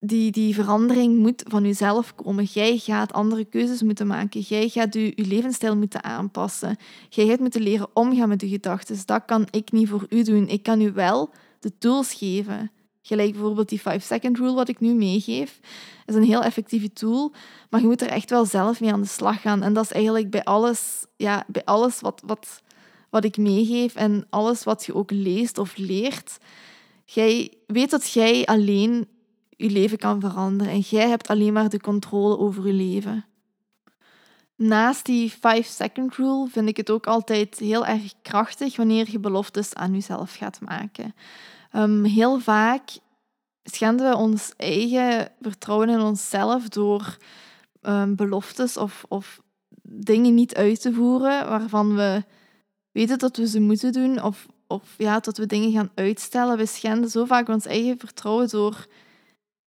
die, 0.05 0.31
die 0.31 0.55
verandering 0.55 1.19
moet 1.19 1.43
van 1.47 1.63
jezelf 1.63 2.15
komen. 2.15 2.45
Jij 2.45 2.77
gaat 2.79 3.13
andere 3.13 3.45
keuzes 3.45 3.83
moeten 3.83 4.07
maken. 4.07 4.41
Jij 4.41 4.69
gaat 4.69 4.95
je, 4.95 5.13
levensstijl 5.17 5.77
moeten 5.77 6.05
aanpassen. 6.05 6.77
Jij 7.09 7.27
gaat 7.27 7.39
moeten 7.39 7.63
leren 7.63 7.89
omgaan 7.93 8.29
met 8.29 8.41
je 8.41 8.49
gedachten. 8.49 8.97
Dat 9.05 9.25
kan 9.25 9.47
ik 9.51 9.73
niet 9.73 9.89
voor 9.89 10.07
u 10.09 10.23
doen. 10.23 10.49
Ik 10.49 10.63
kan 10.63 10.81
u 10.81 10.93
wel 10.93 11.31
de 11.61 11.79
tools 11.79 12.15
geven. 12.15 12.71
Gelijk 13.03 13.33
bijvoorbeeld 13.33 13.69
die 13.69 13.81
5-second 13.81 14.39
rule 14.39 14.55
wat 14.55 14.69
ik 14.69 14.81
nu 14.81 14.95
meegeef. 14.95 15.61
is 16.07 16.15
een 16.15 16.23
heel 16.23 16.43
effectieve 16.43 16.93
tool, 16.93 17.33
maar 17.71 17.81
je 17.81 17.87
moet 17.87 18.03
er 18.03 18.09
echt 18.09 18.31
wel 18.31 18.45
zelf 18.45 18.81
mee 18.81 18.93
aan 18.93 19.01
de 19.01 19.07
slag 19.07 19.41
gaan. 19.41 19.63
En 19.63 19.73
dat 19.73 19.85
is 19.85 19.93
eigenlijk 19.93 20.31
bij 20.31 20.45
alles, 20.45 21.05
ja, 21.17 21.45
bij 21.47 21.65
alles 21.65 22.01
wat, 22.01 22.23
wat, 22.27 22.63
wat 23.11 23.25
ik 23.25 23.37
meegeef 23.37 23.95
en 23.95 24.27
alles 24.31 24.65
wat 24.65 24.85
je 24.85 24.95
ook 24.95 25.11
leest 25.11 25.59
of 25.59 25.77
leert. 25.77 26.39
Jij 27.05 27.53
weet 27.67 27.91
dat 27.91 28.11
jij 28.11 28.45
alleen 28.45 29.07
je 29.63 29.71
leven 29.71 29.99
kan 29.99 30.21
veranderen. 30.21 30.73
En 30.73 30.81
jij 30.81 31.09
hebt 31.09 31.29
alleen 31.29 31.53
maar 31.53 31.69
de 31.69 31.81
controle 31.81 32.39
over 32.39 32.67
je 32.67 32.73
leven. 32.73 33.25
Naast 34.57 35.05
die 35.05 35.33
5-second 35.33 36.15
rule 36.15 36.49
vind 36.49 36.69
ik 36.69 36.77
het 36.77 36.91
ook 36.91 37.07
altijd 37.07 37.59
heel 37.59 37.87
erg 37.87 38.13
krachtig 38.23 38.77
wanneer 38.77 39.11
je 39.11 39.19
beloftes 39.19 39.75
aan 39.75 39.93
jezelf 39.93 40.35
gaat 40.35 40.61
maken. 40.61 41.15
Um, 41.73 42.05
heel 42.05 42.41
vaak 42.41 42.91
schenden 43.63 44.11
we 44.11 44.17
ons 44.17 44.53
eigen 44.57 45.33
vertrouwen 45.41 45.89
in 45.89 46.01
onszelf 46.01 46.69
door 46.69 47.17
um, 47.83 48.17
beloftes 48.17 48.77
of, 48.77 49.05
of 49.09 49.41
dingen 49.83 50.35
niet 50.35 50.55
uit 50.55 50.81
te 50.81 50.93
voeren 50.93 51.49
waarvan 51.49 51.95
we 51.97 52.25
weten 52.93 53.19
dat 53.19 53.37
we 53.37 53.49
ze 53.49 53.61
moeten 53.61 53.93
doen 53.93 54.23
of, 54.23 54.47
of 54.67 54.95
ja, 54.99 55.21
dat 55.21 55.37
we 55.37 55.47
dingen 55.47 55.73
gaan 55.73 55.91
uitstellen. 55.95 56.57
We 56.57 56.67
schenden 56.67 57.11
zo 57.11 57.25
vaak 57.25 57.49
ons 57.49 57.67
eigen 57.67 57.99
vertrouwen 57.99 58.49
door 58.49 58.87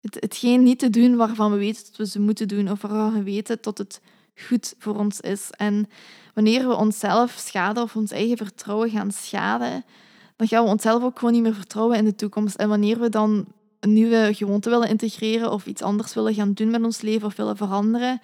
het, 0.01 0.17
hetgeen 0.19 0.63
niet 0.63 0.79
te 0.79 0.89
doen 0.89 1.15
waarvan 1.15 1.51
we 1.51 1.57
weten 1.57 1.83
dat 1.85 1.95
we 1.95 2.07
ze 2.07 2.19
moeten 2.19 2.47
doen 2.47 2.71
of 2.71 2.81
waarvan 2.81 3.13
we 3.13 3.23
weten 3.23 3.57
dat 3.61 3.77
het 3.77 4.01
goed 4.35 4.73
voor 4.77 4.95
ons 4.95 5.19
is. 5.19 5.49
En 5.49 5.89
wanneer 6.33 6.67
we 6.67 6.75
onszelf 6.75 7.31
schaden 7.31 7.83
of 7.83 7.95
ons 7.95 8.11
eigen 8.11 8.37
vertrouwen 8.37 8.89
gaan 8.89 9.11
schaden, 9.11 9.85
dan 10.35 10.47
gaan 10.47 10.63
we 10.63 10.69
onszelf 10.69 11.03
ook 11.03 11.19
gewoon 11.19 11.33
niet 11.33 11.43
meer 11.43 11.53
vertrouwen 11.53 11.97
in 11.97 12.05
de 12.05 12.15
toekomst. 12.15 12.55
En 12.55 12.69
wanneer 12.69 12.99
we 12.99 13.09
dan 13.09 13.45
een 13.79 13.93
nieuwe 13.93 14.29
gewoonte 14.33 14.69
willen 14.69 14.89
integreren 14.89 15.51
of 15.51 15.65
iets 15.65 15.81
anders 15.81 16.13
willen 16.13 16.33
gaan 16.33 16.53
doen 16.53 16.69
met 16.69 16.83
ons 16.83 17.01
leven 17.01 17.27
of 17.27 17.35
willen 17.35 17.57
veranderen, 17.57 18.21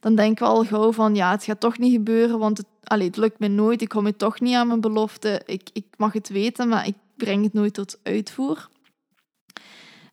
dan 0.00 0.14
denken 0.14 0.46
we 0.46 0.52
al 0.52 0.64
gauw 0.64 0.92
van 0.92 1.14
ja, 1.14 1.30
het 1.30 1.44
gaat 1.44 1.60
toch 1.60 1.78
niet 1.78 1.92
gebeuren, 1.92 2.38
want 2.38 2.58
het, 2.58 2.66
het 3.02 3.16
lukt 3.16 3.38
me 3.38 3.48
nooit, 3.48 3.82
ik 3.82 3.88
kom 3.88 4.06
het 4.06 4.18
toch 4.18 4.40
niet 4.40 4.54
aan 4.54 4.66
mijn 4.66 4.80
belofte, 4.80 5.42
ik, 5.46 5.68
ik 5.72 5.86
mag 5.96 6.12
het 6.12 6.28
weten, 6.28 6.68
maar 6.68 6.86
ik 6.86 6.94
breng 7.16 7.44
het 7.44 7.52
nooit 7.52 7.74
tot 7.74 7.98
uitvoer. 8.02 8.68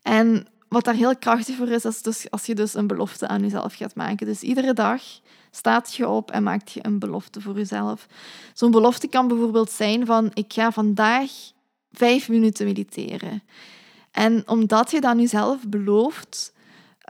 En 0.02 0.48
wat 0.72 0.84
daar 0.84 0.94
heel 0.94 1.18
krachtig 1.18 1.56
voor 1.56 1.68
is, 1.68 1.86
is 1.86 2.02
dus 2.02 2.30
als 2.30 2.46
je 2.46 2.56
dus 2.56 2.74
een 2.74 2.88
belofte 2.88 3.28
aan 3.28 3.42
jezelf 3.42 3.76
gaat 3.76 3.96
maken. 3.96 4.26
Dus 4.26 4.42
iedere 4.42 4.74
dag 4.74 5.02
staat 5.52 5.96
je 5.96 6.08
op 6.08 6.32
en 6.32 6.44
maakt 6.44 6.72
je 6.72 6.86
een 6.86 7.00
belofte 7.00 7.42
voor 7.42 7.56
jezelf. 7.56 8.08
Zo'n 8.54 8.72
belofte 8.72 9.08
kan 9.08 9.28
bijvoorbeeld 9.28 9.72
zijn 9.72 10.06
van 10.06 10.32
ik 10.34 10.54
ga 10.54 10.72
vandaag 10.72 11.32
vijf 11.92 12.30
minuten 12.30 12.66
mediteren. 12.66 13.44
En 14.12 14.44
omdat 14.48 14.92
je 14.92 15.02
dat 15.02 15.16
nu 15.16 15.28
zelf 15.28 15.68
belooft, 15.68 16.54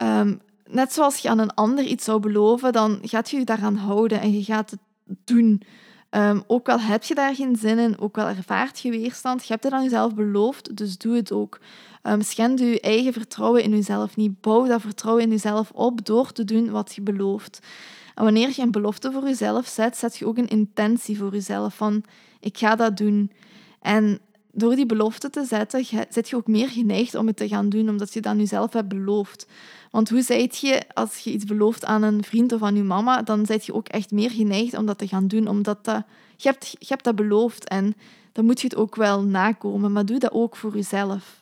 um, 0.02 0.40
net 0.66 0.92
zoals 0.92 1.18
je 1.18 1.28
aan 1.28 1.38
een 1.38 1.54
ander 1.54 1.84
iets 1.84 2.04
zou 2.04 2.20
beloven, 2.20 2.72
dan 2.72 2.98
gaat 3.02 3.30
je 3.30 3.38
je 3.38 3.44
daaraan 3.44 3.76
houden 3.76 4.20
en 4.20 4.32
je 4.32 4.44
gaat 4.44 4.70
het 4.70 4.80
doen. 5.24 5.62
Um, 6.14 6.42
ook 6.46 6.68
al 6.68 6.80
heb 6.80 7.02
je 7.02 7.14
daar 7.14 7.34
geen 7.34 7.56
zin 7.56 7.78
in, 7.78 7.98
ook 7.98 8.18
al 8.18 8.26
ervaart 8.26 8.80
je 8.80 8.90
weerstand, 8.90 9.40
je 9.40 9.52
hebt 9.52 9.64
het 9.64 9.72
aan 9.72 9.82
jezelf 9.82 10.14
beloofd, 10.14 10.76
dus 10.76 10.98
doe 10.98 11.16
het 11.16 11.32
ook. 11.32 11.60
Um, 12.02 12.22
schend 12.22 12.58
je 12.58 12.80
eigen 12.80 13.12
vertrouwen 13.12 13.62
in 13.62 13.70
jezelf 13.70 14.16
niet. 14.16 14.40
Bouw 14.40 14.66
dat 14.66 14.80
vertrouwen 14.80 15.24
in 15.24 15.30
jezelf 15.30 15.70
op 15.70 16.04
door 16.04 16.32
te 16.32 16.44
doen 16.44 16.70
wat 16.70 16.94
je 16.94 17.00
belooft. 17.00 17.60
En 18.14 18.24
wanneer 18.24 18.52
je 18.56 18.62
een 18.62 18.70
belofte 18.70 19.12
voor 19.12 19.22
jezelf 19.22 19.66
zet, 19.66 19.96
zet 19.96 20.16
je 20.16 20.26
ook 20.26 20.38
een 20.38 20.48
intentie 20.48 21.18
voor 21.18 21.32
jezelf 21.32 21.74
van 21.74 22.04
ik 22.40 22.58
ga 22.58 22.76
dat 22.76 22.96
doen. 22.96 23.30
En 23.80 24.20
door 24.52 24.74
die 24.74 24.86
belofte 24.86 25.30
te 25.30 25.44
zetten, 25.44 25.84
zet 26.10 26.28
je 26.28 26.36
ook 26.36 26.46
meer 26.46 26.68
geneigd 26.68 27.14
om 27.14 27.26
het 27.26 27.36
te 27.36 27.48
gaan 27.48 27.68
doen, 27.68 27.88
omdat 27.88 28.12
je 28.12 28.20
dat 28.20 28.34
nu 28.34 28.46
zelf 28.46 28.72
hebt 28.72 28.88
beloofd. 28.88 29.46
Want 29.90 30.08
hoe 30.08 30.22
zijt 30.22 30.58
je 30.58 30.82
als 30.94 31.18
je 31.18 31.32
iets 31.32 31.44
belooft 31.44 31.84
aan 31.84 32.02
een 32.02 32.24
vriend 32.24 32.52
of 32.52 32.62
aan 32.62 32.76
je 32.76 32.82
mama, 32.82 33.22
dan 33.22 33.46
zet 33.46 33.66
je 33.66 33.74
ook 33.74 33.88
echt 33.88 34.10
meer 34.10 34.30
geneigd 34.30 34.76
om 34.76 34.86
dat 34.86 34.98
te 34.98 35.08
gaan 35.08 35.26
doen, 35.26 35.48
omdat 35.48 35.84
dat, 35.84 36.02
je, 36.36 36.48
hebt, 36.48 36.76
je 36.78 36.86
hebt 36.88 37.04
dat 37.04 37.14
beloofd 37.14 37.68
en 37.68 37.94
dan 38.32 38.44
moet 38.44 38.60
je 38.60 38.66
het 38.66 38.76
ook 38.76 38.96
wel 38.96 39.22
nakomen. 39.22 39.92
Maar 39.92 40.06
doe 40.06 40.18
dat 40.18 40.32
ook 40.32 40.56
voor 40.56 40.74
jezelf. 40.74 41.41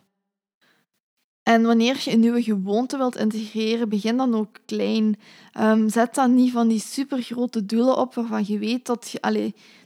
En 1.43 1.63
wanneer 1.63 2.01
je 2.05 2.13
een 2.13 2.21
nieuwe 2.21 2.43
gewoonte 2.43 2.97
wilt 2.97 3.17
integreren, 3.17 3.89
begin 3.89 4.17
dan 4.17 4.35
ook 4.35 4.59
klein. 4.65 5.19
Um, 5.61 5.89
zet 5.89 6.15
dan 6.15 6.35
niet 6.35 6.53
van 6.53 6.69
die 6.69 6.81
supergrote 6.81 7.67
doelen 7.67 7.97
op 7.97 8.15
waarvan 8.15 8.45
je 8.47 8.59
weet 8.59 8.87
dat, 8.87 9.15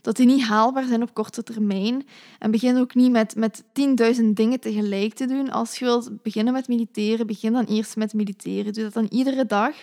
dat 0.01 0.15
die 0.15 0.25
niet 0.25 0.43
haalbaar 0.43 0.85
zijn 0.85 1.01
op 1.01 1.13
korte 1.13 1.43
termijn. 1.43 2.07
En 2.39 2.51
begin 2.51 2.77
ook 2.77 2.95
niet 2.95 3.11
met, 3.11 3.35
met 3.35 3.63
10.000 3.63 4.23
dingen 4.33 4.59
tegelijk 4.59 5.13
te 5.13 5.25
doen. 5.25 5.51
Als 5.51 5.77
je 5.79 5.85
wilt 5.85 6.23
beginnen 6.23 6.53
met 6.53 6.67
mediteren, 6.67 7.27
begin 7.27 7.53
dan 7.53 7.65
eerst 7.65 7.95
met 7.95 8.13
mediteren. 8.13 8.73
Doe 8.73 8.83
dat 8.83 8.93
dan 8.93 9.07
iedere 9.09 9.45
dag, 9.45 9.75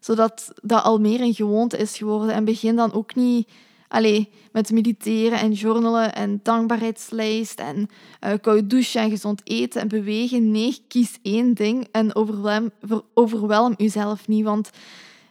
zodat 0.00 0.52
dat 0.62 0.82
al 0.82 1.00
meer 1.00 1.20
een 1.20 1.34
gewoonte 1.34 1.76
is 1.76 1.96
geworden. 1.96 2.34
En 2.34 2.44
begin 2.44 2.76
dan 2.76 2.92
ook 2.92 3.14
niet 3.14 3.48
allee, 3.88 4.28
met 4.52 4.70
mediteren 4.70 5.38
en 5.38 5.52
journalen 5.52 6.14
en 6.14 6.40
dankbaarheidslijst 6.42 7.60
en 7.60 7.88
uh, 8.24 8.32
koud 8.40 8.70
douchen 8.70 9.00
en 9.00 9.10
gezond 9.10 9.40
eten 9.44 9.80
en 9.80 9.88
bewegen. 9.88 10.50
Nee, 10.50 10.84
kies 10.88 11.18
één 11.22 11.54
ding 11.54 11.88
en 11.92 12.14
overwelm, 13.14 13.74
jezelf 13.76 14.28
niet. 14.28 14.44
Want 14.44 14.70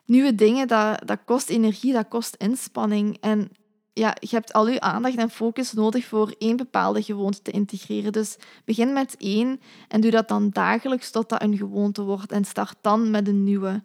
nieuwe 0.06 0.36
dingen, 0.36 0.68
dat, 0.68 1.08
dat 1.08 1.20
kost 1.26 1.50
energie, 1.50 1.94
dat 1.94 2.08
kost 2.08 2.36
inspanning. 2.36 3.18
En 3.20 3.50
ja, 3.94 4.16
je 4.20 4.36
hebt 4.36 4.54
al 4.54 4.68
je 4.68 4.80
aandacht 4.80 5.16
en 5.16 5.30
focus 5.30 5.74
nodig 5.74 6.06
voor 6.06 6.36
één 6.38 6.58
bepaalde 6.58 7.04
gewoonte 7.04 7.42
te 7.42 7.52
integreren. 7.52 8.12
Dus 8.12 8.38
begin 8.66 8.94
met 8.94 9.16
één 9.18 9.60
en 9.88 10.02
doe 10.02 10.12
dat 10.12 10.28
dan 10.28 10.50
dagelijks 10.50 11.12
tot 11.12 11.30
dat 11.30 11.42
een 11.42 11.58
gewoonte 11.58 12.02
wordt 12.02 12.32
en 12.32 12.46
start 12.46 12.76
dan 12.82 13.12
met 13.12 13.28
een 13.28 13.44
nieuwe. 13.44 13.82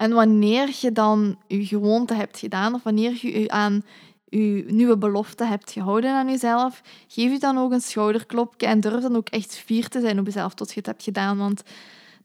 En 0.00 0.12
wanneer 0.12 0.76
je 0.80 0.92
dan 0.92 1.38
je 1.46 1.66
gewoonte 1.66 2.14
hebt 2.14 2.38
gedaan 2.38 2.74
of 2.74 2.82
wanneer 2.82 3.18
je 3.26 3.50
aan 3.50 3.84
je 4.28 4.64
nieuwe 4.68 4.98
belofte 4.98 5.44
hebt 5.44 5.72
gehouden 5.72 6.14
aan 6.14 6.28
jezelf, 6.28 6.82
geef 7.08 7.32
je 7.32 7.38
dan 7.38 7.58
ook 7.58 7.72
een 7.72 7.80
schouderklopje 7.80 8.66
en 8.66 8.80
durf 8.80 9.02
dan 9.02 9.16
ook 9.16 9.28
echt 9.28 9.56
fier 9.56 9.88
te 9.88 10.00
zijn 10.00 10.18
op 10.18 10.24
jezelf 10.24 10.54
tot 10.54 10.68
je 10.68 10.74
het 10.74 10.86
hebt 10.86 11.02
gedaan. 11.02 11.38
Want 11.38 11.62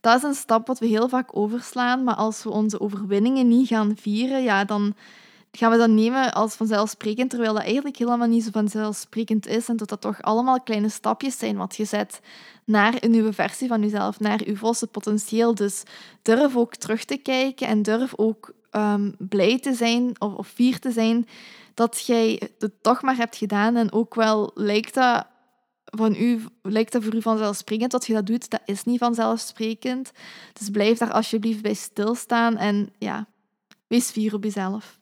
dat 0.00 0.16
is 0.16 0.22
een 0.22 0.34
stap 0.34 0.66
wat 0.66 0.78
we 0.78 0.86
heel 0.86 1.08
vaak 1.08 1.36
overslaan, 1.36 2.04
maar 2.04 2.14
als 2.14 2.42
we 2.42 2.50
onze 2.50 2.80
overwinningen 2.80 3.48
niet 3.48 3.68
gaan 3.68 3.96
vieren, 3.96 4.42
ja, 4.42 4.64
dan 4.64 4.94
gaan 5.56 5.70
we 5.70 5.76
dat 5.76 5.90
nemen 5.90 6.32
als 6.32 6.54
vanzelfsprekend, 6.54 7.30
terwijl 7.30 7.54
dat 7.54 7.62
eigenlijk 7.62 7.96
helemaal 7.96 8.26
niet 8.26 8.44
zo 8.44 8.50
vanzelfsprekend 8.52 9.46
is 9.46 9.68
en 9.68 9.76
dat 9.76 9.88
dat 9.88 10.00
toch 10.00 10.22
allemaal 10.22 10.60
kleine 10.60 10.88
stapjes 10.88 11.38
zijn 11.38 11.56
wat 11.56 11.76
je 11.76 11.84
zet 11.84 12.20
naar 12.64 12.94
een 13.00 13.10
nieuwe 13.10 13.32
versie 13.32 13.68
van 13.68 13.80
jezelf, 13.80 14.20
naar 14.20 14.48
je 14.48 14.56
volste 14.56 14.86
potentieel. 14.86 15.54
Dus 15.54 15.82
durf 16.22 16.56
ook 16.56 16.76
terug 16.76 17.04
te 17.04 17.16
kijken 17.16 17.66
en 17.66 17.82
durf 17.82 18.12
ook 18.16 18.52
um, 18.70 19.14
blij 19.18 19.58
te 19.58 19.74
zijn 19.74 20.20
of, 20.20 20.34
of 20.34 20.48
fier 20.48 20.78
te 20.78 20.90
zijn 20.90 21.26
dat 21.74 22.06
jij 22.06 22.50
het 22.58 22.72
toch 22.82 23.02
maar 23.02 23.16
hebt 23.16 23.36
gedaan. 23.36 23.76
En 23.76 23.92
ook 23.92 24.14
wel 24.14 24.50
lijkt 24.54 24.94
dat 24.94 25.26
van 25.84 26.14
u, 26.14 26.44
lijkt 26.62 26.92
dat 26.92 27.04
voor 27.04 27.14
u 27.14 27.22
vanzelfsprekend 27.22 27.90
dat 27.90 28.06
je 28.06 28.12
dat 28.12 28.26
doet. 28.26 28.50
Dat 28.50 28.60
is 28.64 28.84
niet 28.84 28.98
vanzelfsprekend. 28.98 30.12
Dus 30.52 30.70
blijf 30.70 30.98
daar 30.98 31.12
alsjeblieft 31.12 31.62
bij 31.62 31.74
stilstaan 31.74 32.56
en 32.56 32.92
ja, 32.98 33.26
wees 33.86 34.10
fier 34.10 34.34
op 34.34 34.44
jezelf. 34.44 34.98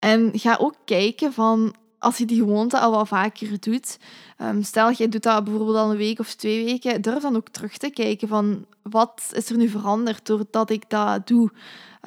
En 0.00 0.30
ga 0.32 0.56
ook 0.60 0.74
kijken 0.84 1.32
van 1.32 1.74
als 2.00 2.18
je 2.18 2.24
die 2.24 2.38
gewoonte 2.38 2.78
al 2.78 2.90
wat 2.90 3.08
vaker 3.08 3.60
doet, 3.60 3.98
um, 4.38 4.62
stel 4.62 4.90
je 4.96 5.08
doet 5.08 5.22
dat 5.22 5.44
bijvoorbeeld 5.44 5.76
al 5.76 5.90
een 5.90 5.96
week 5.96 6.18
of 6.18 6.34
twee 6.34 6.64
weken, 6.64 7.02
durf 7.02 7.22
dan 7.22 7.36
ook 7.36 7.48
terug 7.48 7.76
te 7.76 7.90
kijken 7.90 8.28
van 8.28 8.64
wat 8.82 9.30
is 9.32 9.50
er 9.50 9.56
nu 9.56 9.68
veranderd 9.68 10.26
doordat 10.26 10.70
ik 10.70 10.84
dat 10.88 11.26
doe. 11.26 11.50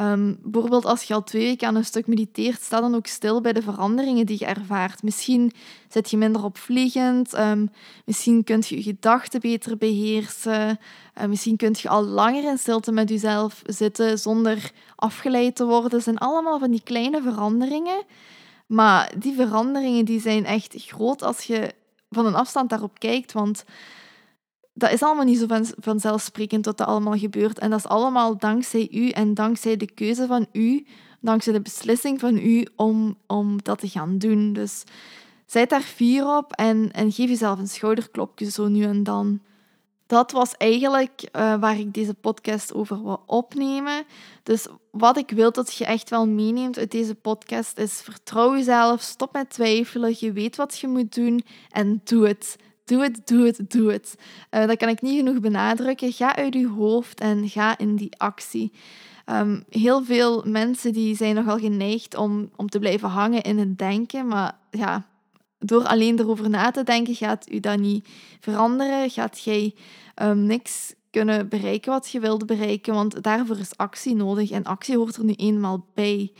Um, 0.02 0.38
bijvoorbeeld 0.44 0.86
als 0.86 1.04
je 1.04 1.14
al 1.14 1.24
twee 1.24 1.44
weken 1.44 1.68
aan 1.68 1.76
een 1.76 1.86
stuk 1.86 2.08
mediteert, 2.08 2.62
sta 2.62 2.82
dan 2.82 2.96
ook 2.96 3.08
stil 3.08 3.42
bij 3.42 3.54
de 3.54 3.62
veranderingen 3.62 4.26
die 4.26 4.40
je 4.40 4.46
ervaart. 4.46 5.04
Misschien 5.04 5.52
zit 5.90 6.10
je 6.10 6.18
minder 6.18 6.44
opvliegend, 6.44 7.38
um, 7.38 7.70
misschien 8.06 8.44
kun 8.44 8.64
je 8.68 8.76
je 8.76 8.82
gedachten 8.82 9.40
beter 9.40 9.78
beheersen, 9.78 10.80
uh, 11.22 11.26
misschien 11.26 11.58
kun 11.58 11.76
je 11.78 11.90
al 11.90 12.04
langer 12.04 12.44
in 12.44 12.58
stilte 12.58 12.92
met 12.92 13.10
jezelf 13.10 13.62
zitten 13.66 14.20
zonder 14.20 14.72
afgeleid 14.96 15.56
te 15.56 15.66
worden. 15.66 15.90
Dat 15.90 16.04
zijn 16.04 16.18
allemaal 16.18 16.60
van 16.60 16.72
die 16.72 16.84
kleine 16.84 17.22
veranderingen. 17.22 18.04
Maar 18.66 19.14
die 19.18 19.36
veranderingen 19.36 20.06
die 20.06 20.20
zijn 20.20 20.46
echt 20.46 20.74
groot 20.76 21.22
als 21.22 21.44
je 21.44 21.74
van 22.10 22.26
een 22.26 22.36
afstand 22.36 22.70
daarop 22.70 23.00
kijkt, 23.00 23.32
want 23.32 23.64
dat 24.74 24.92
is 24.92 25.04
allemaal 25.04 25.26
niet 25.26 25.40
zo 25.40 25.48
van, 25.48 25.66
vanzelfsprekend 25.80 26.64
dat 26.64 26.78
dat 26.78 26.88
allemaal 26.88 27.18
gebeurt. 27.18 27.60
En 27.60 27.70
dat 27.70 27.80
is 27.80 27.88
allemaal 27.88 28.38
dankzij 28.38 28.88
u 28.92 29.10
en 29.10 29.34
dankzij 29.34 29.78
de 29.78 29.92
keuze 29.92 30.28
van 30.28 30.48
u, 30.52 30.86
dankzij 31.20 31.54
de 31.54 31.62
beslissing 31.62 32.20
van 32.20 32.38
u 32.38 32.68
om, 32.76 33.18
om 33.28 33.64
dat 33.64 33.80
te 33.80 33.90
gaan 33.90 34.18
doen. 34.18 34.54
Dus 34.54 34.84
zet 35.46 35.70
daar 35.70 35.82
vier 35.82 36.38
op 36.38 36.52
en, 36.52 36.92
en 36.92 37.12
geef 37.12 37.30
jezelf 37.30 37.60
een 37.60 37.68
schouderklopje 37.68 38.52
zo 38.52 38.68
nu 38.68 38.84
en 38.84 39.04
dan. 39.04 39.42
Dat 40.08 40.32
was 40.32 40.54
eigenlijk 40.58 41.30
uh, 41.36 41.56
waar 41.60 41.80
ik 41.80 41.94
deze 41.94 42.14
podcast 42.14 42.74
over 42.74 43.04
wil 43.04 43.24
opnemen. 43.26 44.04
Dus 44.44 44.68
wat 44.92 45.18
ik 45.18 45.30
wil 45.30 45.52
dat 45.52 45.74
je 45.74 45.86
echt 45.86 46.10
wel 46.10 46.28
meeneemt 46.28 46.78
uit 46.78 46.92
deze 46.92 47.16
podcast 47.16 47.78
is 47.78 48.02
vertrouw 48.02 48.56
jezelf, 48.56 49.02
stop 49.02 49.34
met 49.34 49.50
twijfelen, 49.50 50.16
je 50.20 50.32
weet 50.32 50.56
wat 50.56 50.78
je 50.80 50.88
moet 50.88 51.16
doen 51.16 51.44
en 51.70 52.02
doe 52.04 52.28
het. 52.28 52.56
Doe 52.86 53.02
het, 53.02 53.28
doe 53.28 53.46
het, 53.46 53.72
doe 53.72 53.92
het. 53.92 54.16
Uh, 54.52 54.68
dat 54.68 54.78
kan 54.78 54.90
ik 54.90 55.02
niet 55.02 55.18
genoeg 55.18 55.40
benadrukken. 55.40 56.12
Ga 56.12 56.36
uit 56.36 56.54
je 56.54 56.68
hoofd 56.68 57.20
en 57.20 57.50
ga 57.50 57.78
in 57.78 57.96
die 57.96 58.18
actie. 58.18 58.72
Um, 59.26 59.64
heel 59.70 60.04
veel 60.04 60.44
mensen 60.46 60.94
die 60.94 61.16
zijn 61.16 61.36
nogal 61.36 61.58
geneigd 61.58 62.16
om, 62.16 62.50
om 62.56 62.70
te 62.70 62.80
blijven 62.80 63.10
hangen 63.10 63.42
in 63.42 63.58
het 63.58 63.78
denken. 63.78 64.28
Maar 64.28 64.58
ja, 64.72 65.06
door 65.66 65.86
alleen 65.86 66.20
erover 66.20 66.50
na 66.50 66.72
te 66.72 66.84
denken 66.84 67.16
gaat 67.16 67.52
u 67.52 67.60
dat 67.60 67.80
niet 67.80 68.08
veranderen. 68.40 69.10
Gaat 69.10 69.44
jij 69.44 69.76
um, 70.22 70.46
niks 70.46 70.94
kunnen 71.10 71.50
bereiken 71.50 71.92
wat 71.92 72.10
je 72.10 72.20
wilde 72.20 72.46
bereiken. 72.46 72.94
Want 72.94 73.24
daarvoor 73.24 73.58
is 73.58 73.78
actie 73.78 74.16
nodig. 74.16 74.52
En 74.52 74.64
actie 74.64 74.98
hoort 74.98 75.16
er 75.16 75.24
nu 75.24 75.34
eenmaal 75.34 75.86
bij. 75.94 76.32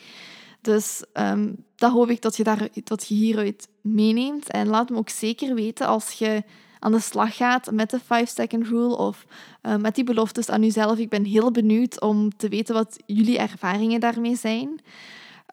Dus 0.62 1.04
um, 1.14 1.66
dat 1.76 1.92
hoop 1.92 2.10
ik 2.10 2.22
dat 2.22 2.38
je, 2.38 2.44
daar, 2.44 2.68
dat 2.84 3.08
je 3.08 3.14
hieruit 3.16 3.68
meeneemt. 3.82 4.52
En 4.52 4.68
laat 4.68 4.90
me 4.90 4.98
ook 4.98 5.10
zeker 5.10 5.56
weten 5.56 5.88
als 5.88 6.12
je 6.12 6.44
aan 6.80 6.92
de 6.92 7.00
slag 7.00 7.36
gaat 7.36 7.72
met 7.72 7.90
de 7.90 8.00
5-second 8.02 8.68
rule 8.68 8.98
of 8.98 9.26
uh, 9.64 9.76
met 9.76 9.96
die 9.96 10.04
beloftes 10.04 10.50
aan 10.50 10.62
jezelf. 10.62 10.98
Ik 10.98 11.10
ben 11.10 11.26
heel 11.26 11.52
benieuwd 11.52 12.02
om 12.02 12.38
te 12.38 12.50
weten 12.50 12.74
wat 12.74 12.98
jullie 13.06 13.38
ervaringen 13.38 14.00
daarmee 14.00 14.36
zijn. 14.36 14.80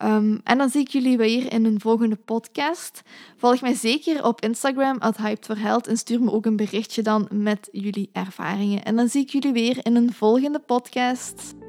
Um, 0.03 0.41
en 0.45 0.59
dan 0.59 0.69
zie 0.69 0.81
ik 0.81 0.89
jullie 0.89 1.17
weer 1.17 1.53
in 1.53 1.65
een 1.65 1.81
volgende 1.81 2.17
podcast. 2.17 3.03
Volg 3.37 3.61
mij 3.61 3.75
zeker 3.75 4.25
op 4.25 4.41
Instagram, 4.41 4.99
at 4.99 5.17
Hyped 5.17 5.87
en 5.87 5.97
stuur 5.97 6.23
me 6.23 6.33
ook 6.33 6.47
een 6.47 6.57
berichtje 6.57 7.03
dan 7.03 7.29
met 7.31 7.69
jullie 7.73 8.11
ervaringen. 8.13 8.85
En 8.85 8.97
dan 8.97 9.09
zie 9.09 9.23
ik 9.23 9.31
jullie 9.31 9.53
weer 9.53 9.79
in 9.83 9.97
een 9.97 10.13
volgende 10.13 10.59
podcast. 10.59 11.60